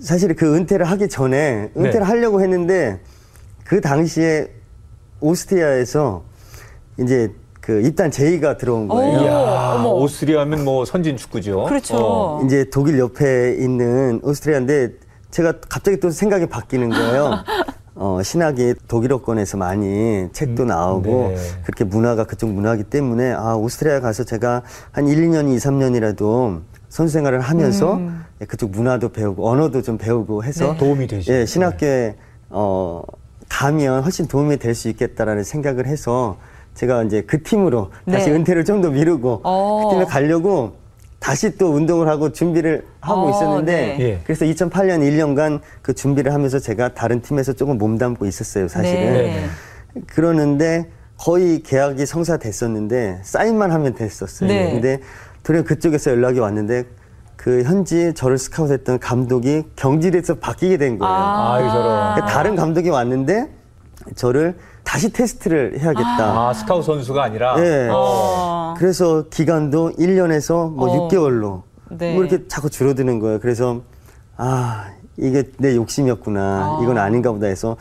사실 0.00 0.34
그 0.34 0.56
은퇴를 0.56 0.86
하기 0.86 1.08
전에 1.08 1.70
은퇴를 1.76 2.00
네. 2.00 2.04
하려고 2.06 2.40
했는데 2.40 3.00
그 3.64 3.80
당시에 3.80 4.50
오스트리아에서 5.20 6.24
이제 6.98 7.32
그 7.60 7.80
입단 7.80 8.10
제의가 8.10 8.56
들어온 8.58 8.88
거예요. 8.88 9.18
오. 9.18 9.22
이야, 9.22 9.74
어머. 9.76 9.90
오스트리아면 9.94 10.64
뭐 10.64 10.84
선진 10.84 11.16
축구죠. 11.16 11.64
그렇죠. 11.64 11.96
어. 11.96 12.42
이제 12.44 12.68
독일 12.70 12.98
옆에 12.98 13.56
있는 13.58 14.20
오스트리아인데 14.22 14.90
제가 15.30 15.60
갑자기 15.68 15.98
또 15.98 16.10
생각이 16.10 16.46
바뀌는 16.46 16.90
거예요. 16.90 17.32
어, 17.96 18.20
신학이 18.22 18.74
독일어권에서 18.88 19.56
많이 19.56 20.28
책도 20.32 20.64
나오고 20.64 21.32
네. 21.34 21.36
그렇게 21.62 21.84
문화가 21.84 22.24
그쪽 22.24 22.50
문화이기 22.50 22.84
때문에 22.84 23.32
아, 23.32 23.54
오스트리아 23.54 24.00
가서 24.00 24.24
제가 24.24 24.62
한 24.90 25.06
1, 25.06 25.28
2년, 25.28 25.48
2, 25.52 25.56
3년이라도 25.58 26.60
선수 26.88 27.12
생활을 27.12 27.40
하면서 27.40 28.00
예, 28.40 28.46
그쪽 28.46 28.70
문화도 28.72 29.10
배우고 29.10 29.48
언어도 29.48 29.82
좀 29.82 29.96
배우고 29.98 30.42
해서 30.44 30.72
네. 30.72 30.78
도움이 30.78 31.06
되죠. 31.06 31.32
예, 31.32 31.46
신학교에 31.46 32.16
어, 32.50 33.02
가면 33.48 34.02
훨씬 34.02 34.26
도움이 34.26 34.56
될 34.58 34.74
수 34.74 34.88
있겠다라는 34.88 35.44
생각을 35.44 35.86
해서 35.86 36.36
제가 36.74 37.04
이제 37.04 37.22
그 37.22 37.42
팀으로 37.44 37.90
다시 38.10 38.30
네. 38.30 38.36
은퇴를 38.36 38.64
좀 38.64 38.82
더 38.82 38.90
미루고 38.90 39.40
어. 39.44 39.88
그 39.88 39.94
팀에 39.94 40.04
가려고 40.06 40.72
다시 41.24 41.56
또 41.56 41.72
운동을 41.72 42.06
하고 42.06 42.32
준비를 42.32 42.84
하고 43.00 43.22
어, 43.22 43.30
있었는데 43.30 43.72
네. 43.72 43.96
예. 43.98 44.20
그래서 44.24 44.44
2008년 44.44 45.00
1년간 45.00 45.60
그 45.80 45.94
준비를 45.94 46.34
하면서 46.34 46.58
제가 46.58 46.92
다른 46.92 47.22
팀에서 47.22 47.54
조금 47.54 47.78
몸담고 47.78 48.26
있었어요, 48.26 48.68
사실은. 48.68 49.14
네. 49.14 49.46
그러는데 50.06 50.90
거의 51.16 51.62
계약이 51.62 52.04
성사됐었는데 52.04 53.20
사인만 53.22 53.72
하면 53.72 53.94
됐었어요. 53.94 54.50
네. 54.50 54.72
근데 54.72 55.00
돌연 55.44 55.64
그쪽에서 55.64 56.10
연락이 56.10 56.40
왔는데 56.40 56.84
그 57.36 57.62
현지 57.62 58.12
저를 58.12 58.36
스카우트했던 58.36 58.98
감독이 58.98 59.62
경질에서 59.76 60.34
바뀌게 60.34 60.76
된 60.76 60.98
거예요. 60.98 61.10
아, 61.10 61.58
이 61.58 61.62
저런. 61.70 62.14
그러니까 62.16 62.26
다른 62.26 62.54
감독이 62.54 62.90
왔는데 62.90 63.48
저를 64.14 64.56
다시 64.82 65.12
테스트를 65.12 65.78
해야겠다. 65.80 66.48
아, 66.48 66.52
스카우트 66.54 66.86
선수가 66.86 67.22
아니라. 67.22 67.56
네. 67.56 67.88
어. 67.90 68.74
그래서 68.76 69.24
기간도 69.30 69.92
1년에서 69.92 70.70
뭐 70.70 70.88
어. 70.88 71.08
6개월로 71.08 71.62
네. 71.90 72.14
뭐 72.14 72.24
이렇게 72.24 72.46
자꾸 72.48 72.70
줄어드는 72.70 73.18
거예요. 73.18 73.40
그래서 73.40 73.82
아, 74.36 74.90
이게 75.16 75.44
내 75.58 75.74
욕심이었구나. 75.76 76.40
아. 76.40 76.80
이건 76.82 76.98
아닌가 76.98 77.32
보다 77.32 77.46
해서 77.46 77.76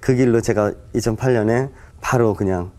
그 0.00 0.14
길로 0.14 0.40
제가 0.40 0.72
2008년에 0.94 1.70
바로 2.00 2.34
그냥 2.34 2.70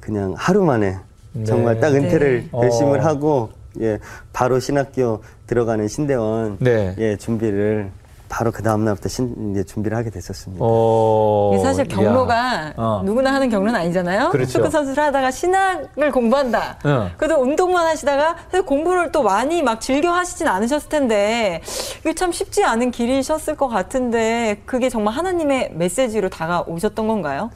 그냥 0.00 0.34
하루 0.36 0.64
만에 0.64 0.98
네. 1.32 1.44
정말 1.44 1.80
딱 1.80 1.94
은퇴를 1.94 2.42
네. 2.42 2.50
결심을 2.50 3.00
어. 3.00 3.04
하고 3.04 3.50
예, 3.80 3.98
바로 4.32 4.60
신학교 4.60 5.22
들어가는 5.46 5.88
신대원 5.88 6.58
네. 6.60 6.94
예, 6.98 7.16
준비를 7.16 7.90
바로 8.32 8.50
그 8.50 8.62
다음 8.62 8.86
날부터 8.86 9.10
신, 9.10 9.50
이제 9.50 9.62
준비를 9.62 9.94
하게 9.94 10.08
됐었습니다. 10.08 10.64
어. 10.64 11.60
사실. 11.62 11.86
경로가 11.86 12.72
어. 12.78 13.02
누구나 13.04 13.34
하는 13.34 13.50
경로는 13.50 13.78
아니잖아요. 13.78 14.30
그렇죠. 14.30 14.52
축구 14.52 14.70
선수를 14.70 15.04
하다가 15.04 15.30
신학을 15.30 16.10
공부한다. 16.10 16.78
어. 16.82 17.10
그래도 17.18 17.42
운동만 17.42 17.86
하시다가 17.86 18.36
사실 18.50 18.64
공부를 18.64 19.12
또 19.12 19.22
많이 19.22 19.62
막 19.62 19.82
즐겨 19.82 20.12
하시진 20.12 20.48
않으셨을 20.48 20.88
텐데 20.88 21.60
이게 22.00 22.14
참 22.14 22.32
쉽지 22.32 22.64
않은 22.64 22.90
길이셨을 22.90 23.54
것 23.54 23.68
같은데 23.68 24.62
그게 24.64 24.88
정말 24.88 25.12
하나님의 25.12 25.72
메시지로 25.74 26.30
다가오셨던 26.30 27.06
건가요? 27.06 27.50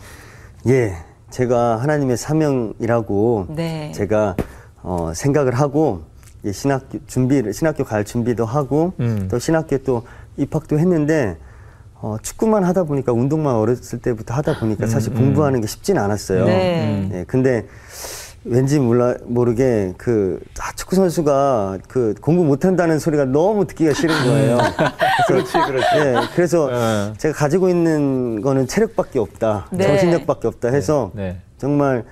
예, 0.66 0.92
제가 1.30 1.76
하나님의 1.78 2.18
사명이라고 2.18 3.46
네. 3.48 3.92
제가 3.92 4.36
어, 4.82 5.12
생각을 5.14 5.54
하고 5.54 6.02
신학교 6.52 6.98
준비를 7.06 7.54
신학교 7.54 7.82
갈 7.82 8.04
준비도 8.04 8.44
하고 8.44 8.92
음. 9.00 9.26
또 9.30 9.38
신학교 9.38 9.78
또 9.78 10.02
입학도 10.36 10.78
했는데 10.78 11.36
어, 11.94 12.16
축구만 12.20 12.64
하다 12.64 12.84
보니까 12.84 13.12
운동만 13.12 13.54
어렸을 13.54 14.00
때부터 14.00 14.34
하다 14.34 14.58
보니까 14.60 14.86
사실 14.86 15.14
공부하는 15.14 15.60
게 15.60 15.66
쉽진 15.66 15.98
않았어요. 15.98 16.44
네. 16.44 17.10
예, 17.12 17.24
근데 17.26 17.66
왠지 18.44 18.78
몰라 18.78 19.14
모르게 19.24 19.92
그 19.96 20.38
아, 20.60 20.72
축구 20.76 20.94
선수가 20.94 21.78
그 21.88 22.14
공부 22.20 22.44
못한다는 22.44 22.98
소리가 22.98 23.24
너무 23.24 23.66
듣기가 23.66 23.92
싫은 23.92 24.14
거예요. 24.14 24.58
그렇지, 25.26 25.52
그렇지. 25.52 25.86
예, 25.96 26.14
그래서 26.34 26.70
예. 26.70 27.12
제가 27.18 27.34
가지고 27.34 27.68
있는 27.68 28.42
거는 28.42 28.68
체력밖에 28.68 29.18
없다, 29.18 29.66
네. 29.72 29.84
정신력밖에 29.84 30.46
없다 30.48 30.68
해서 30.68 31.10
네. 31.14 31.40
정말 31.58 32.04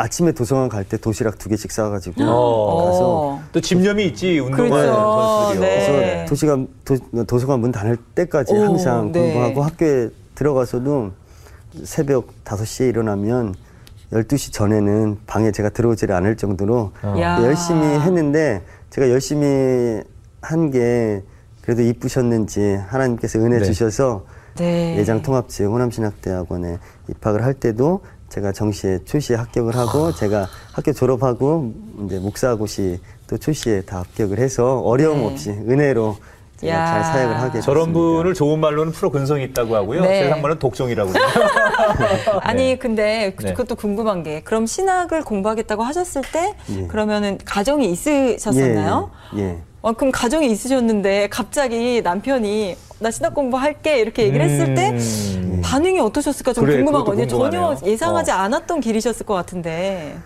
아침에 0.00 0.32
도서관 0.32 0.68
갈 0.68 0.84
때 0.84 0.96
도시락 0.96 1.38
두 1.38 1.48
개씩 1.48 1.70
싸가지고 1.70 2.22
어. 2.24 2.84
가서 2.86 2.98
어. 3.02 3.42
또 3.52 3.60
집념이 3.60 4.06
있지 4.06 4.38
운동하는 4.38 4.70
그렇죠. 4.70 4.92
선수들이요. 4.94 5.60
네. 5.60 5.86
그래서 5.86 6.28
도시관 6.28 6.68
도, 6.84 7.24
도서관 7.26 7.60
문 7.60 7.70
닫을 7.72 7.96
때까지 8.14 8.54
오, 8.54 8.62
항상 8.64 9.12
네. 9.12 9.20
공부하고 9.20 9.62
학교에 9.62 10.08
들어가서도 10.34 11.12
새벽 11.84 12.28
5시에 12.44 12.88
일어나면 12.88 13.54
12시 14.12 14.52
전에는 14.52 15.18
방에 15.26 15.52
제가 15.52 15.68
들어오질 15.70 16.12
않을 16.12 16.36
정도로 16.36 16.92
어. 17.02 17.14
야. 17.20 17.42
열심히 17.44 17.82
했는데 17.86 18.62
제가 18.90 19.10
열심히 19.10 20.02
한 20.40 20.70
게 20.70 21.22
그래도 21.62 21.82
이쁘셨는지 21.82 22.78
하나님께서 22.88 23.38
은혜 23.38 23.58
네. 23.58 23.64
주셔서 23.64 24.24
네. 24.56 24.96
예장 24.96 25.22
통합지 25.22 25.64
호남신학대학원에 25.64 26.78
입학을 27.08 27.44
할 27.44 27.54
때도 27.54 28.00
제가 28.30 28.52
정시에 28.52 29.00
초시에 29.04 29.36
합격을 29.36 29.76
아. 29.76 29.80
하고 29.80 30.12
제가 30.14 30.48
학교 30.72 30.92
졸업하고 30.92 31.72
이제 32.06 32.18
목사고시 32.18 33.00
또 33.26 33.36
초시에 33.36 33.82
다 33.82 33.98
합격을 33.98 34.38
해서 34.38 34.78
어려움 34.80 35.18
네. 35.18 35.26
없이 35.26 35.50
은혜로 35.50 36.16
제가 36.58 36.72
야. 36.72 36.86
잘 36.86 37.04
사역을 37.12 37.40
하게 37.40 37.60
저런 37.60 37.86
됐습니다. 37.88 37.98
분을 38.18 38.34
좋은 38.34 38.60
말로는 38.60 38.92
프로 38.92 39.10
근성이 39.10 39.44
있다고 39.44 39.74
하고요. 39.74 40.02
네. 40.02 40.22
세상 40.24 40.42
말로는 40.42 40.58
독종이라고. 40.60 41.10
아니 42.42 42.78
근데 42.78 43.32
그- 43.36 43.44
네. 43.46 43.52
그것도 43.52 43.74
궁금한 43.74 44.22
게 44.22 44.42
그럼 44.42 44.66
신학을 44.66 45.22
공부하겠다고 45.24 45.82
하셨을 45.82 46.22
때 46.32 46.54
예. 46.76 46.86
그러면은 46.86 47.38
가정이 47.44 47.90
있으셨었나요? 47.90 49.10
예, 49.36 49.40
예. 49.42 49.58
어, 49.82 49.92
그럼 49.94 50.12
가정이 50.12 50.48
있으셨는데 50.50 51.28
갑자기 51.30 52.00
남편이 52.02 52.76
나 53.00 53.10
신학 53.10 53.34
공부할게 53.34 53.98
이렇게 53.98 54.24
얘기를 54.24 54.44
했을 54.44 54.74
때 54.74 54.90
음. 54.90 55.60
반응이 55.64 55.98
어떠셨을까 56.00 56.52
좀 56.52 56.64
그래, 56.66 56.76
궁금하거든요. 56.76 57.26
전혀 57.26 57.74
예상하지 57.84 58.30
어. 58.30 58.34
않았던 58.34 58.80
길이셨을 58.80 59.24
것 59.24 59.34
같은데. 59.34 60.16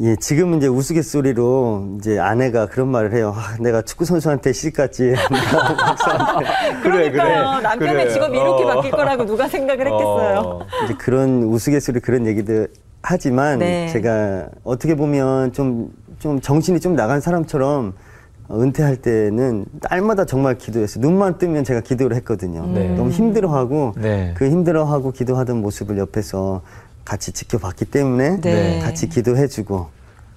예, 0.00 0.16
지금은 0.16 0.58
이제 0.58 0.68
우스갯소리로 0.68 1.96
이제 1.98 2.18
아내가 2.18 2.66
그런 2.66 2.88
말을 2.88 3.14
해요. 3.14 3.34
아, 3.36 3.56
내가 3.60 3.82
축구 3.82 4.04
선수한테 4.06 4.52
시집갔지. 4.52 5.12
그래, 6.82 7.10
그러니까요. 7.10 7.50
그래. 7.56 7.62
남편의 7.62 7.94
그래. 7.94 8.08
직업이 8.10 8.38
이렇게 8.38 8.64
어. 8.64 8.66
바뀔 8.68 8.90
거라고 8.90 9.26
누가 9.26 9.48
생각을 9.48 9.86
했겠어요. 9.86 10.38
어. 10.38 10.66
이제 10.84 10.94
그런 10.94 11.42
우스갯소리 11.42 12.00
그런 12.00 12.26
얘기들 12.26 12.68
하지만 13.02 13.58
네. 13.58 13.88
제가 13.88 14.48
어떻게 14.64 14.94
보면 14.94 15.52
좀, 15.52 15.92
좀 16.20 16.40
정신이 16.40 16.80
좀 16.80 16.94
나간 16.94 17.20
사람처럼 17.20 17.88
어, 17.88 18.11
은퇴할 18.50 18.96
때는 18.96 19.64
날마다 19.88 20.24
정말 20.24 20.58
기도했어요. 20.58 21.00
눈만 21.02 21.38
뜨면 21.38 21.64
제가 21.64 21.80
기도를 21.80 22.16
했거든요. 22.18 22.66
네. 22.66 22.94
너무 22.94 23.10
힘들어하고 23.10 23.94
네. 23.96 24.34
그 24.36 24.48
힘들어하고 24.48 25.12
기도하던 25.12 25.60
모습을 25.60 25.98
옆에서 25.98 26.62
같이 27.04 27.32
지켜봤기 27.32 27.86
때문에 27.86 28.40
네. 28.40 28.80
같이 28.80 29.08
기도해주고 29.08 29.88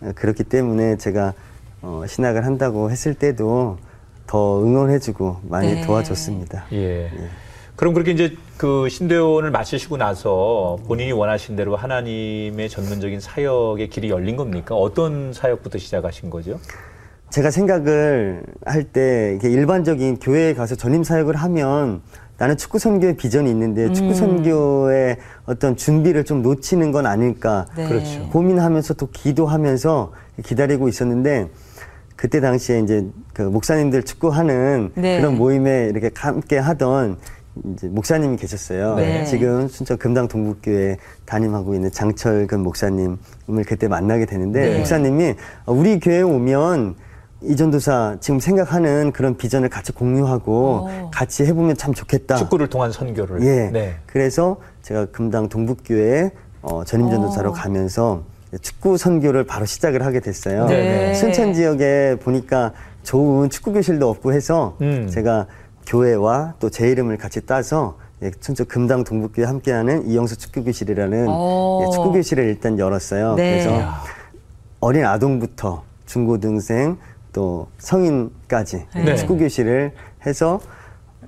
어, 0.01 0.11
그렇기 0.15 0.43
때문에 0.43 0.97
제가 0.97 1.33
어, 1.81 2.03
신학을 2.07 2.45
한다고 2.45 2.89
했을 2.89 3.13
때도 3.13 3.77
더 4.27 4.63
응원해주고 4.63 5.41
많이 5.43 5.75
네. 5.75 5.81
도와줬습니다. 5.85 6.65
예. 6.73 7.11
그럼 7.75 7.93
그렇게 7.93 8.11
이제 8.11 8.35
그 8.57 8.87
신대원을 8.89 9.51
마치시고 9.51 9.97
나서 9.97 10.77
본인이 10.87 11.11
원하신 11.11 11.55
대로 11.57 11.75
하나님의 11.75 12.69
전문적인 12.69 13.19
사역의 13.19 13.89
길이 13.89 14.09
열린 14.09 14.37
겁니까? 14.37 14.75
어떤 14.75 15.33
사역부터 15.33 15.77
시작하신 15.77 16.29
거죠? 16.29 16.59
제가 17.35 17.51
생각을 17.51 18.43
할 18.65 18.85
때 18.85 19.37
일반적인 19.43 20.19
교회에 20.19 20.53
가서 20.53 20.75
전임 20.75 21.03
사역을 21.03 21.35
하면 21.35 22.01
나는 22.37 22.55
축구 22.55 22.79
선교의 22.79 23.17
비전이 23.17 23.49
있는데 23.49 23.91
축구 23.91 24.13
선교의 24.13 25.17
어떤 25.45 25.75
준비를 25.75 26.23
좀 26.23 26.41
놓치는 26.41 26.93
건 26.93 27.05
아닐까 27.05 27.65
네. 27.75 27.89
그렇죠. 27.89 28.29
고민하면서 28.29 28.93
또 28.93 29.09
기도하면서 29.11 30.13
기다리고 30.45 30.87
있었는데 30.87 31.49
그때 32.15 32.39
당시에 32.39 32.79
이제 32.79 33.05
그 33.33 33.41
목사님들 33.41 34.03
축구하는 34.03 34.91
네. 34.95 35.19
그런 35.19 35.35
모임에 35.37 35.89
이렇게 35.89 36.11
함께 36.15 36.57
하던 36.57 37.17
이제 37.73 37.87
목사님이 37.89 38.37
계셨어요. 38.37 38.95
네. 38.95 39.25
지금 39.25 39.67
순천 39.67 39.97
금당 39.97 40.29
동북교회 40.29 40.97
담임하고 41.25 41.73
있는 41.73 41.91
장철근 41.91 42.61
목사님을 42.61 43.17
그때 43.67 43.89
만나게 43.89 44.25
되는데 44.25 44.69
네. 44.69 44.77
목사님이 44.77 45.33
우리 45.65 45.99
교회에 45.99 46.21
오면 46.21 46.95
이전도사 47.41 48.17
지금 48.21 48.39
생각하는 48.39 49.11
그런 49.11 49.37
비전을 49.37 49.69
같이 49.69 49.91
공유하고 49.91 50.51
오. 51.05 51.11
같이 51.11 51.43
해보면 51.45 51.75
참 51.77 51.93
좋겠다. 51.93 52.35
축구를 52.37 52.67
통한 52.69 52.91
선교를. 52.91 53.41
예. 53.43 53.69
네. 53.71 53.95
그래서 54.05 54.57
제가 54.81 55.05
금당 55.07 55.49
동북교회 55.49 56.31
어, 56.61 56.83
전임 56.85 57.09
전도사로 57.09 57.51
오. 57.51 57.53
가면서 57.53 58.23
축구 58.61 58.97
선교를 58.97 59.43
바로 59.43 59.65
시작을 59.65 60.03
하게 60.05 60.21
됐어요. 60.21 60.65
네. 60.67 61.13
순천 61.13 61.53
지역에 61.53 62.17
보니까 62.23 62.71
좋은 63.03 63.49
축구 63.49 63.73
교실도 63.73 64.09
없고 64.09 64.33
해서 64.33 64.77
음. 64.81 65.07
제가 65.11 65.45
교회와 65.85 66.55
또 66.59 66.69
제 66.69 66.89
이름을 66.89 67.17
같이 67.17 67.45
따서 67.45 67.97
예, 68.23 68.31
순천 68.39 68.65
금당 68.67 69.03
동북교회 69.03 69.45
함께하는 69.45 70.07
이영수 70.07 70.37
축구 70.37 70.63
교실이라는 70.63 71.27
오. 71.27 71.83
예, 71.85 71.91
축구 71.91 72.13
교실을 72.13 72.45
일단 72.45 72.79
열었어요. 72.79 73.35
네. 73.35 73.63
그래서. 73.63 73.83
어린 74.79 75.05
아동부터 75.05 75.83
중고등생 76.05 76.97
또 77.35 77.67
성인까지 77.79 78.85
네. 78.95 79.15
축구 79.17 79.37
교실을 79.37 79.91
해서 80.25 80.61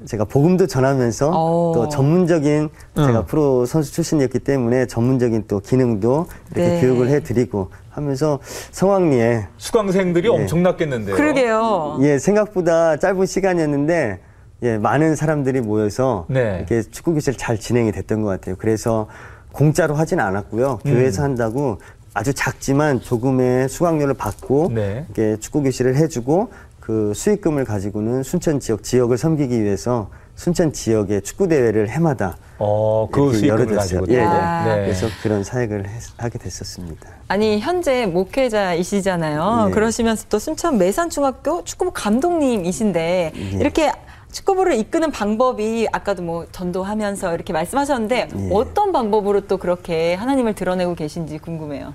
제가 0.06 0.24
복음도 0.24 0.66
전하면서 0.66 1.30
오. 1.32 1.74
또 1.74 1.90
전문적인 1.90 2.70
제가 2.96 3.20
응. 3.20 3.26
프로 3.26 3.66
선수 3.66 3.92
출신이었기 3.92 4.40
때문에 4.40 4.86
전문적인 4.86 5.46
또 5.50 5.60
기능도 5.60 6.28
이렇게 6.52 6.70
네. 6.70 6.82
교육을 6.82 7.10
해드리고 7.10 7.72
하면서 7.90 8.40
성황리에 8.72 9.48
수강생들이 9.58 10.30
엄청났겠는데요. 10.30 11.16
그러게요. 11.16 11.98
예 12.04 12.20
생각보다 12.20 12.96
짧은 12.98 13.26
시간이었는데 13.26 14.20
예 14.64 14.78
많은 14.78 15.16
사람들이 15.16 15.60
모여서 15.60 16.26
네. 16.30 16.58
이렇게 16.60 16.84
축구 16.84 17.16
교실 17.16 17.36
잘 17.36 17.60
진행이 17.60 17.92
됐던 17.92 18.22
것 18.22 18.30
같아요. 18.30 18.56
그래서 18.58 19.08
공짜로 19.52 19.96
하진 19.96 20.22
않았고요. 20.22 20.80
음. 20.86 20.92
교회에서 20.94 21.24
한다고 21.24 21.80
아주 22.18 22.34
작지만 22.34 23.00
조금의 23.00 23.70
수강료를 23.70 24.16
받고 24.16 24.72
네. 24.74 25.06
이렇게 25.14 25.40
축구 25.40 25.62
교실을 25.62 25.96
해주고 25.98 26.50
그 26.80 27.12
수익금을 27.14 27.64
가지고는 27.64 28.24
순천 28.24 28.60
지역 28.60 28.82
지역을 28.84 29.20
섬기기 29.20 29.62
위해서 29.64 30.10
순천 30.34 30.74
지역의 30.74 31.22
축구 31.22 31.48
대회를 31.48 31.90
해마다 31.90 32.38
어, 32.58 33.08
그 33.12 33.34
수익금을. 33.34 33.76
가지고. 33.76 34.06
예, 34.10 34.16
예. 34.16 34.22
아. 34.22 34.64
네. 34.66 34.82
그래서 34.86 35.06
그런 35.22 35.44
사역을 35.44 35.88
했- 35.88 36.04
하게 36.18 36.40
됐었습니다. 36.40 37.08
아니 37.28 37.60
현재 37.60 38.08
목회자이시잖아요. 38.08 39.68
예. 39.70 39.72
그러시면서 39.74 40.26
또 40.30 40.40
순천 40.40 40.80
매산중학교 40.80 41.64
축구부 41.66 41.92
감독님이신데 41.94 43.32
예. 43.36 43.58
이렇게 43.60 43.92
축구부를 44.38 44.76
이끄는 44.76 45.10
방법이 45.12 45.88
아까도 45.92 46.22
뭐 46.22 46.46
전도하면서 46.52 47.34
이렇게 47.34 47.54
말씀하셨는데 47.54 48.28
예. 48.36 48.50
어떤 48.52 48.92
방법으로 48.92 49.42
또 49.42 49.58
그렇게 49.58 50.14
하나님을 50.14 50.54
드러내고 50.54 50.94
계신지 50.96 51.40
궁금해요. 51.40 51.94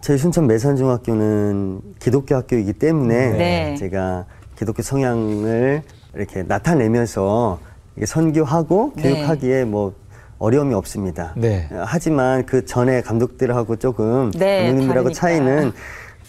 저희 0.00 0.16
순천 0.16 0.46
매산중학교는 0.46 1.82
기독교 1.98 2.34
학교이기 2.34 2.72
때문에 2.74 3.30
네. 3.32 3.76
제가 3.76 4.24
기독교 4.56 4.82
성향을 4.82 5.82
이렇게 6.14 6.42
나타내면서 6.44 7.60
선교하고 8.02 8.92
네. 8.96 9.02
교육하기에 9.02 9.64
뭐 9.64 9.92
어려움이 10.38 10.74
없습니다. 10.74 11.34
네. 11.36 11.68
어, 11.70 11.84
하지만 11.86 12.46
그 12.46 12.64
전에 12.64 13.02
감독들하고 13.02 13.76
조금 13.76 14.30
네, 14.32 14.66
감독님들하고 14.66 15.10
다르니까. 15.10 15.20
차이는 15.20 15.72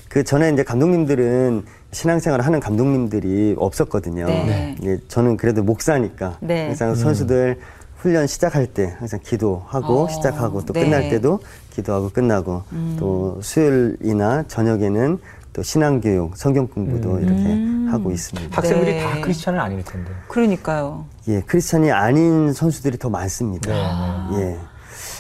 그 0.10 0.23
전에 0.23 0.52
이제 0.52 0.63
감독님들은 0.63 1.63
신앙생활을 1.93 2.45
하는 2.45 2.60
감독님들이 2.60 3.56
없었거든요. 3.58 4.25
네. 4.25 4.75
예, 4.84 4.97
저는 5.08 5.38
그래도 5.38 5.63
목사니까 5.63 6.38
네. 6.41 6.65
항상 6.67 6.95
선수들 6.95 7.60
훈련 7.97 8.27
시작할 8.27 8.67
때 8.67 8.95
항상 8.99 9.19
기도하고 9.23 10.03
어, 10.03 10.08
시작하고 10.10 10.65
또 10.65 10.73
네. 10.73 10.82
음. 10.82 10.86
끝날 10.86 11.10
때도 11.10 11.39
기도하고 11.71 12.10
끝나고 12.10 12.63
또 12.99 13.39
수요일이나 13.41 14.43
저녁에는 14.47 15.19
또 15.53 15.62
신앙교육, 15.62 16.36
성경 16.36 16.67
공부도 16.67 17.19
이렇게 17.19 17.34
음. 17.34 17.88
하고 17.91 18.12
있습니다. 18.12 18.58
학생들이 18.58 18.93
네. 18.93 19.03
다 19.03 19.21
크리스찬은 19.21 19.60
아닐 19.60 19.84
텐데. 19.84 20.12
그러니까요. 20.27 21.06
예, 21.27 21.41
크리스찬이 21.41 21.91
아닌 21.91 22.51
선수들이 22.51 22.97
더 22.97 23.10
많습니다. 23.10 24.29
네, 24.32 24.38
예. 24.41 24.58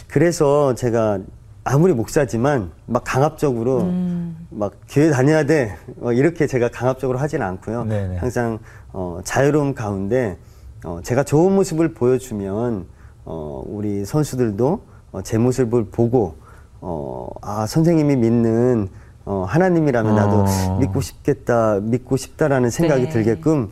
그래서 0.07 0.73
제가 0.73 1.19
아무리 1.63 1.93
목사지만 1.93 2.71
막 2.85 3.03
강압적으로 3.05 3.81
음. 3.81 4.47
막 4.49 4.73
교회 4.89 5.09
다녀야 5.09 5.45
돼. 5.45 5.75
어, 6.01 6.11
이렇게 6.11 6.45
제가 6.45 6.69
강압적으로 6.69 7.17
하지는 7.19 7.45
않고요. 7.45 7.85
네네. 7.85 8.17
항상 8.17 8.59
어, 8.91 9.19
자유로움 9.23 9.73
가운데 9.73 10.37
어, 10.83 10.99
제가 11.03 11.23
좋은 11.23 11.53
모습을 11.53 11.93
보여주면 11.93 12.85
어, 13.25 13.63
우리 13.65 14.03
선수들도 14.03 14.81
어, 15.13 15.21
제 15.21 15.37
모습을 15.37 15.85
보고 15.85 16.35
어, 16.81 17.29
아, 17.41 17.65
선생님이 17.65 18.17
믿는 18.17 18.89
어, 19.25 19.45
하나님이라면 19.47 20.15
나도 20.15 20.45
어. 20.45 20.77
믿고 20.79 20.99
싶겠다, 20.99 21.79
믿고 21.81 22.17
싶다라는 22.17 22.69
생각이 22.69 23.03
네. 23.03 23.09
들게끔 23.09 23.69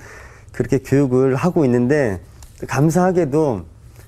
그렇게 0.53 0.77
교육을 0.77 1.35
하고 1.35 1.65
있는데 1.65 2.21
감사하게도 2.67 3.63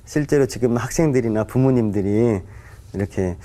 실제로 0.05 0.45
지금 0.45 0.77
학생들이나 0.77 1.43
부모님들이 1.43 2.41
이렇게 2.93 3.35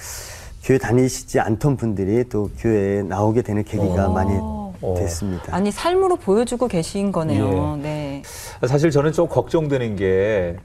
교회 0.62 0.78
다니시지 0.78 1.40
않던 1.40 1.76
분들이 1.76 2.28
또 2.28 2.50
교회에 2.58 3.02
나오게 3.02 3.42
되는 3.42 3.64
계기가 3.64 4.08
어. 4.08 4.12
많이 4.12 4.32
어. 4.80 4.94
됐습니다. 4.96 5.54
아니 5.54 5.70
삶으로 5.70 6.16
보여주고 6.16 6.68
계신 6.68 7.10
거네요. 7.10 7.76
예. 7.78 7.82
네. 7.82 8.22
사실 8.66 8.90
저는 8.90 9.12
좀 9.12 9.28
걱정되는 9.28 9.96
게 9.96 10.56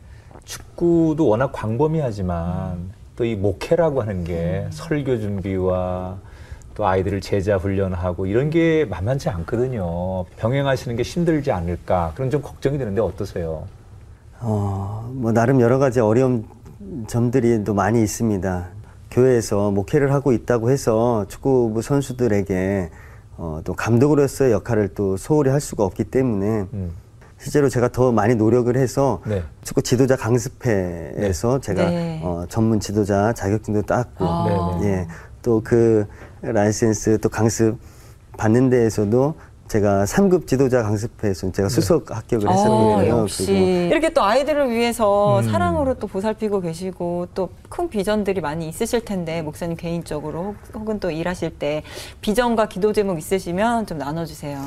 축구도 0.44 1.28
워낙 1.28 1.52
광범위하지만 1.52 2.92
또이 3.16 3.36
목회라고 3.36 4.02
하는 4.02 4.24
게 4.24 4.68
설교 4.72 5.20
준비와 5.20 6.18
또 6.76 6.88
아이들을 6.88 7.22
제자 7.22 7.58
훈련하고 7.58 8.26
이런 8.26 8.50
게 8.50 8.86
만만치 8.86 9.30
않거든요. 9.30 10.26
병행하시는 10.38 10.96
게 10.98 11.04
힘들지 11.04 11.52
않을까 11.52 12.12
그런 12.16 12.30
좀 12.30 12.42
걱정이 12.42 12.78
되는데 12.78 13.00
어떠세요? 13.02 13.68
어, 14.40 15.10
뭐 15.14 15.32
나름 15.32 15.62
여러 15.62 15.78
가지 15.78 16.00
어려운 16.00 16.46
점들이 17.08 17.64
또 17.64 17.74
많이 17.74 18.02
있습니다. 18.02 18.68
교회에서 19.12 19.72
목회를 19.72 20.12
하고 20.12 20.32
있다고 20.32 20.72
해서 20.72 21.26
축구부 21.28 21.82
선수들에게 21.82 22.90
어, 23.38 23.62
또 23.64 23.74
감독으로서의 23.74 24.52
역할을 24.52 24.90
또 24.96 25.18
소홀히 25.18 25.50
할 25.50 25.60
수가 25.60 25.84
없기 25.84 26.06
때문에 26.06 26.66
음. 26.74 26.92
실제로 27.38 27.68
제가 27.68 27.90
더 27.90 28.12
많이 28.12 28.36
노력을 28.36 28.76
해서 28.76 29.22
네. 29.26 29.44
축구 29.64 29.82
지도자 29.82 30.16
강습회에서 30.16 31.60
제가 31.60 31.90
네. 31.90 32.22
어, 32.24 32.46
전문 32.48 32.80
지도자 32.80 33.34
자격증도 33.34 33.82
땄고 33.84 34.26
아. 34.26 34.78
네, 34.80 34.88
네. 34.88 34.94
예, 34.94 35.08
또 35.42 35.62
그 35.64 36.06
라이센스 36.42 37.18
또 37.20 37.30
강습 37.30 37.78
받는 38.38 38.70
데에서도 38.70 39.36
제가 39.68 40.04
3급 40.06 40.46
지도자 40.46 40.84
강습회에서 40.84 41.52
제가 41.52 41.70
수석 41.70 42.12
합격을 42.16 42.48
어, 42.48 42.52
했었거든요. 42.52 43.08
역시 43.22 43.54
이렇게 43.92 44.14
또 44.14 44.24
아이들을 44.24 44.70
위해서 44.70 45.40
음. 45.40 45.50
사랑으로 45.50 45.96
또 45.96 46.08
보살피고 46.08 46.62
계시고 46.62 47.28
또 47.34 47.50
큰 47.70 47.90
비전들이 47.90 48.40
많이 48.40 48.70
있으실 48.70 49.04
텐데 49.04 49.42
목사님 49.42 49.76
개인적으로 49.78 50.54
혹- 50.74 50.76
혹은 50.82 51.00
또 51.00 51.10
일하실 51.10 51.58
때 51.58 51.82
비전과 52.22 52.68
기도 52.68 52.94
제목 52.94 53.18
있으시면 53.18 53.88
좀 53.88 53.98
나눠주세요. 53.98 54.60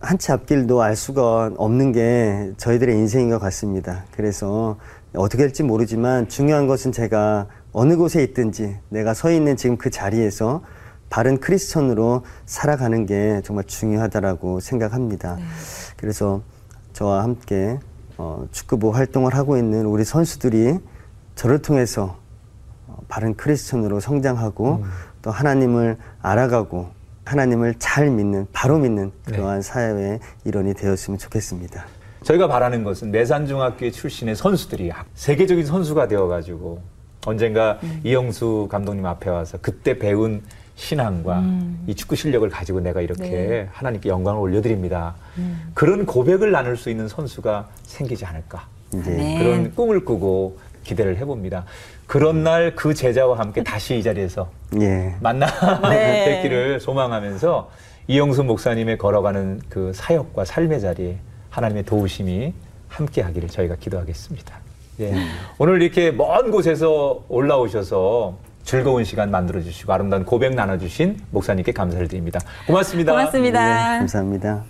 한치 0.00 0.32
앞길도 0.32 0.82
알 0.82 0.96
수가 0.96 1.52
없는 1.56 1.92
게 1.92 2.50
저희들의 2.56 2.96
인생인 2.96 3.30
것 3.30 3.38
같습니다. 3.38 4.06
그래서 4.16 4.76
어떻게 5.14 5.44
될지 5.44 5.62
모르지만 5.62 6.28
중요한 6.28 6.66
것은 6.66 6.90
제가 6.90 7.46
어느 7.72 7.96
곳에 7.96 8.24
있든지 8.24 8.76
내가 8.88 9.14
서 9.14 9.30
있는 9.30 9.56
지금 9.56 9.76
그 9.76 9.88
자리에서 9.90 10.62
바른 11.10 11.38
크리스천으로 11.38 12.24
살아가는 12.46 13.04
게 13.04 13.42
정말 13.44 13.64
중요하다라고 13.64 14.60
생각합니다. 14.60 15.38
그래서 15.96 16.40
저와 16.92 17.24
함께 17.24 17.78
어, 18.16 18.46
축구부 18.52 18.90
활동을 18.90 19.34
하고 19.34 19.56
있는 19.56 19.86
우리 19.86 20.04
선수들이 20.04 20.78
저를 21.34 21.60
통해서 21.60 22.16
어, 22.86 22.98
바른 23.08 23.34
크리스천으로 23.34 23.98
성장하고 23.98 24.84
또 25.22 25.30
하나님을 25.30 25.98
알아가고 26.22 26.88
하나님을 27.24 27.74
잘 27.78 28.10
믿는 28.10 28.46
바로 28.52 28.78
믿는 28.78 29.12
그러한 29.24 29.62
사회의 29.62 30.20
일원이 30.44 30.74
되었으면 30.74 31.18
좋겠습니다. 31.18 31.84
저희가 32.22 32.48
바라는 32.48 32.84
것은 32.84 33.10
내산중학교 33.10 33.90
출신의 33.90 34.36
선수들이 34.36 34.92
세계적인 35.14 35.64
선수가 35.64 36.08
되어가지고 36.08 36.82
언젠가 37.26 37.78
이영수 38.04 38.68
감독님 38.70 39.06
앞에 39.06 39.30
와서 39.30 39.58
그때 39.60 39.98
배운 39.98 40.42
신앙과 40.80 41.44
이 41.86 41.94
축구 41.94 42.16
실력을 42.16 42.48
가지고 42.48 42.80
내가 42.80 43.02
이렇게 43.02 43.22
네. 43.22 43.68
하나님께 43.70 44.08
영광을 44.08 44.40
올려드립니다. 44.40 45.14
그런 45.74 46.06
고백을 46.06 46.50
나눌 46.50 46.76
수 46.76 46.88
있는 46.88 47.06
선수가 47.06 47.68
생기지 47.84 48.24
않을까. 48.24 48.66
이제 48.94 49.10
네. 49.10 49.38
그런 49.38 49.74
꿈을 49.74 50.04
꾸고 50.04 50.58
기대를 50.82 51.18
해봅니다. 51.18 51.64
그런 52.06 52.42
날 52.42 52.72
그 52.74 52.94
제자와 52.94 53.38
함께 53.38 53.62
다시 53.62 53.98
이 53.98 54.02
자리에서 54.02 54.50
예. 54.80 55.14
만나 55.20 55.46
네. 55.88 56.24
뵙기를 56.42 56.80
소망하면서 56.80 57.70
이영수 58.08 58.42
목사님의 58.44 58.96
걸어가는 58.98 59.60
그 59.68 59.92
사역과 59.94 60.44
삶의 60.46 60.80
자리에 60.80 61.18
하나님의 61.50 61.84
도우심이 61.84 62.54
함께 62.88 63.20
하기를 63.20 63.50
저희가 63.50 63.76
기도하겠습니다. 63.76 64.58
예. 65.00 65.14
오늘 65.58 65.82
이렇게 65.82 66.10
먼 66.10 66.50
곳에서 66.50 67.22
올라오셔서 67.28 68.38
즐거운 68.70 69.02
시간 69.02 69.32
만들어 69.32 69.60
주시고 69.60 69.92
아름다운 69.92 70.24
고백 70.24 70.54
나눠 70.54 70.78
주신 70.78 71.18
목사님께 71.32 71.72
감사를 71.72 72.06
드립니다. 72.06 72.38
고맙습니다. 72.68 73.10
고맙습니다. 73.10 73.64
네, 73.64 73.98
감사합니다. 73.98 74.62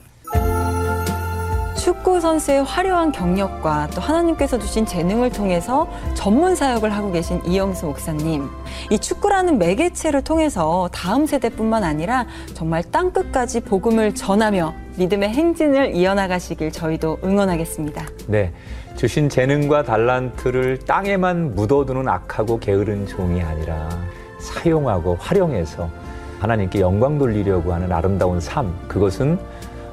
축구 1.77 2.19
선수의 2.19 2.65
화려한 2.65 3.13
경력과 3.13 3.89
또 3.95 4.01
하나님께서 4.01 4.59
주신 4.59 4.87
재능을 4.87 5.31
통해서 5.31 5.87
전문 6.15 6.55
사역을 6.55 6.91
하고 6.95 7.13
계신 7.13 7.45
이영수 7.45 7.85
목사님. 7.85 8.49
이 8.91 8.99
축구라는 8.99 9.59
매개체를 9.59 10.23
통해서 10.23 10.89
다음 10.95 11.27
세대뿐만 11.27 11.85
아니라 11.85 12.25
정말 12.55 12.83
땅 12.83 13.13
끝까지 13.13 13.61
복음을 13.61 14.15
전하며 14.15 14.73
믿음의 14.97 15.29
행진을 15.29 15.95
이어나가시길 15.95 16.73
저희도 16.73 17.19
응원하겠습니다. 17.23 18.07
네. 18.29 18.51
주신 19.01 19.31
재능과 19.31 19.85
달란트를 19.85 20.81
땅에만 20.81 21.55
묻어두는 21.55 22.07
악하고 22.07 22.59
게으른 22.59 23.07
종이 23.07 23.41
아니라 23.41 23.89
사용하고 24.39 25.17
활용해서 25.19 25.89
하나님께 26.39 26.81
영광 26.81 27.17
돌리려고 27.17 27.73
하는 27.73 27.91
아름다운 27.91 28.41
삶, 28.41 28.71
그것은 28.89 29.39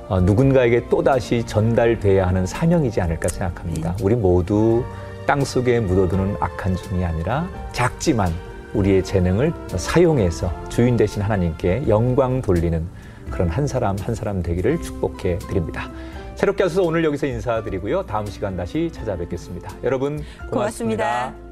어, 0.10 0.20
누군가에게 0.20 0.89
또다시 0.89 1.46
전달돼야 1.46 2.28
하는 2.28 2.46
사명이지 2.46 3.00
않을까 3.00 3.30
생각합니다. 3.30 3.96
우리 4.02 4.13
모두 4.13 4.84
땅 5.26 5.41
속에 5.41 5.80
묻어두는 5.80 6.36
악한 6.41 6.76
종이 6.76 7.06
아니라 7.06 7.48
작지만 7.72 8.30
우리의 8.74 9.06
재능을 9.06 9.54
사용해서 9.70 10.52
주인 10.67 10.98
되신 10.98 11.22
하나님께 11.22 11.86
영광 11.88 12.41
돌리는 12.41 12.86
그런 13.32 13.48
한 13.48 13.67
사람 13.67 13.96
한 14.00 14.13
사람 14.13 14.43
되기를 14.43 14.82
축복해 14.82 15.39
드립니다. 15.39 15.89
새롭게 16.38 16.63
하셔서 16.63 16.84
오늘 16.84 17.04
여기서 17.04 17.26
인사드리고요. 17.26 18.06
다음 18.06 18.28
시간 18.28 18.56
다시 18.56 18.89
찾아뵙겠습니다. 18.91 19.71
여러분 19.84 20.23
고맙습니다. 20.52 21.34
고맙습니다. 21.34 21.47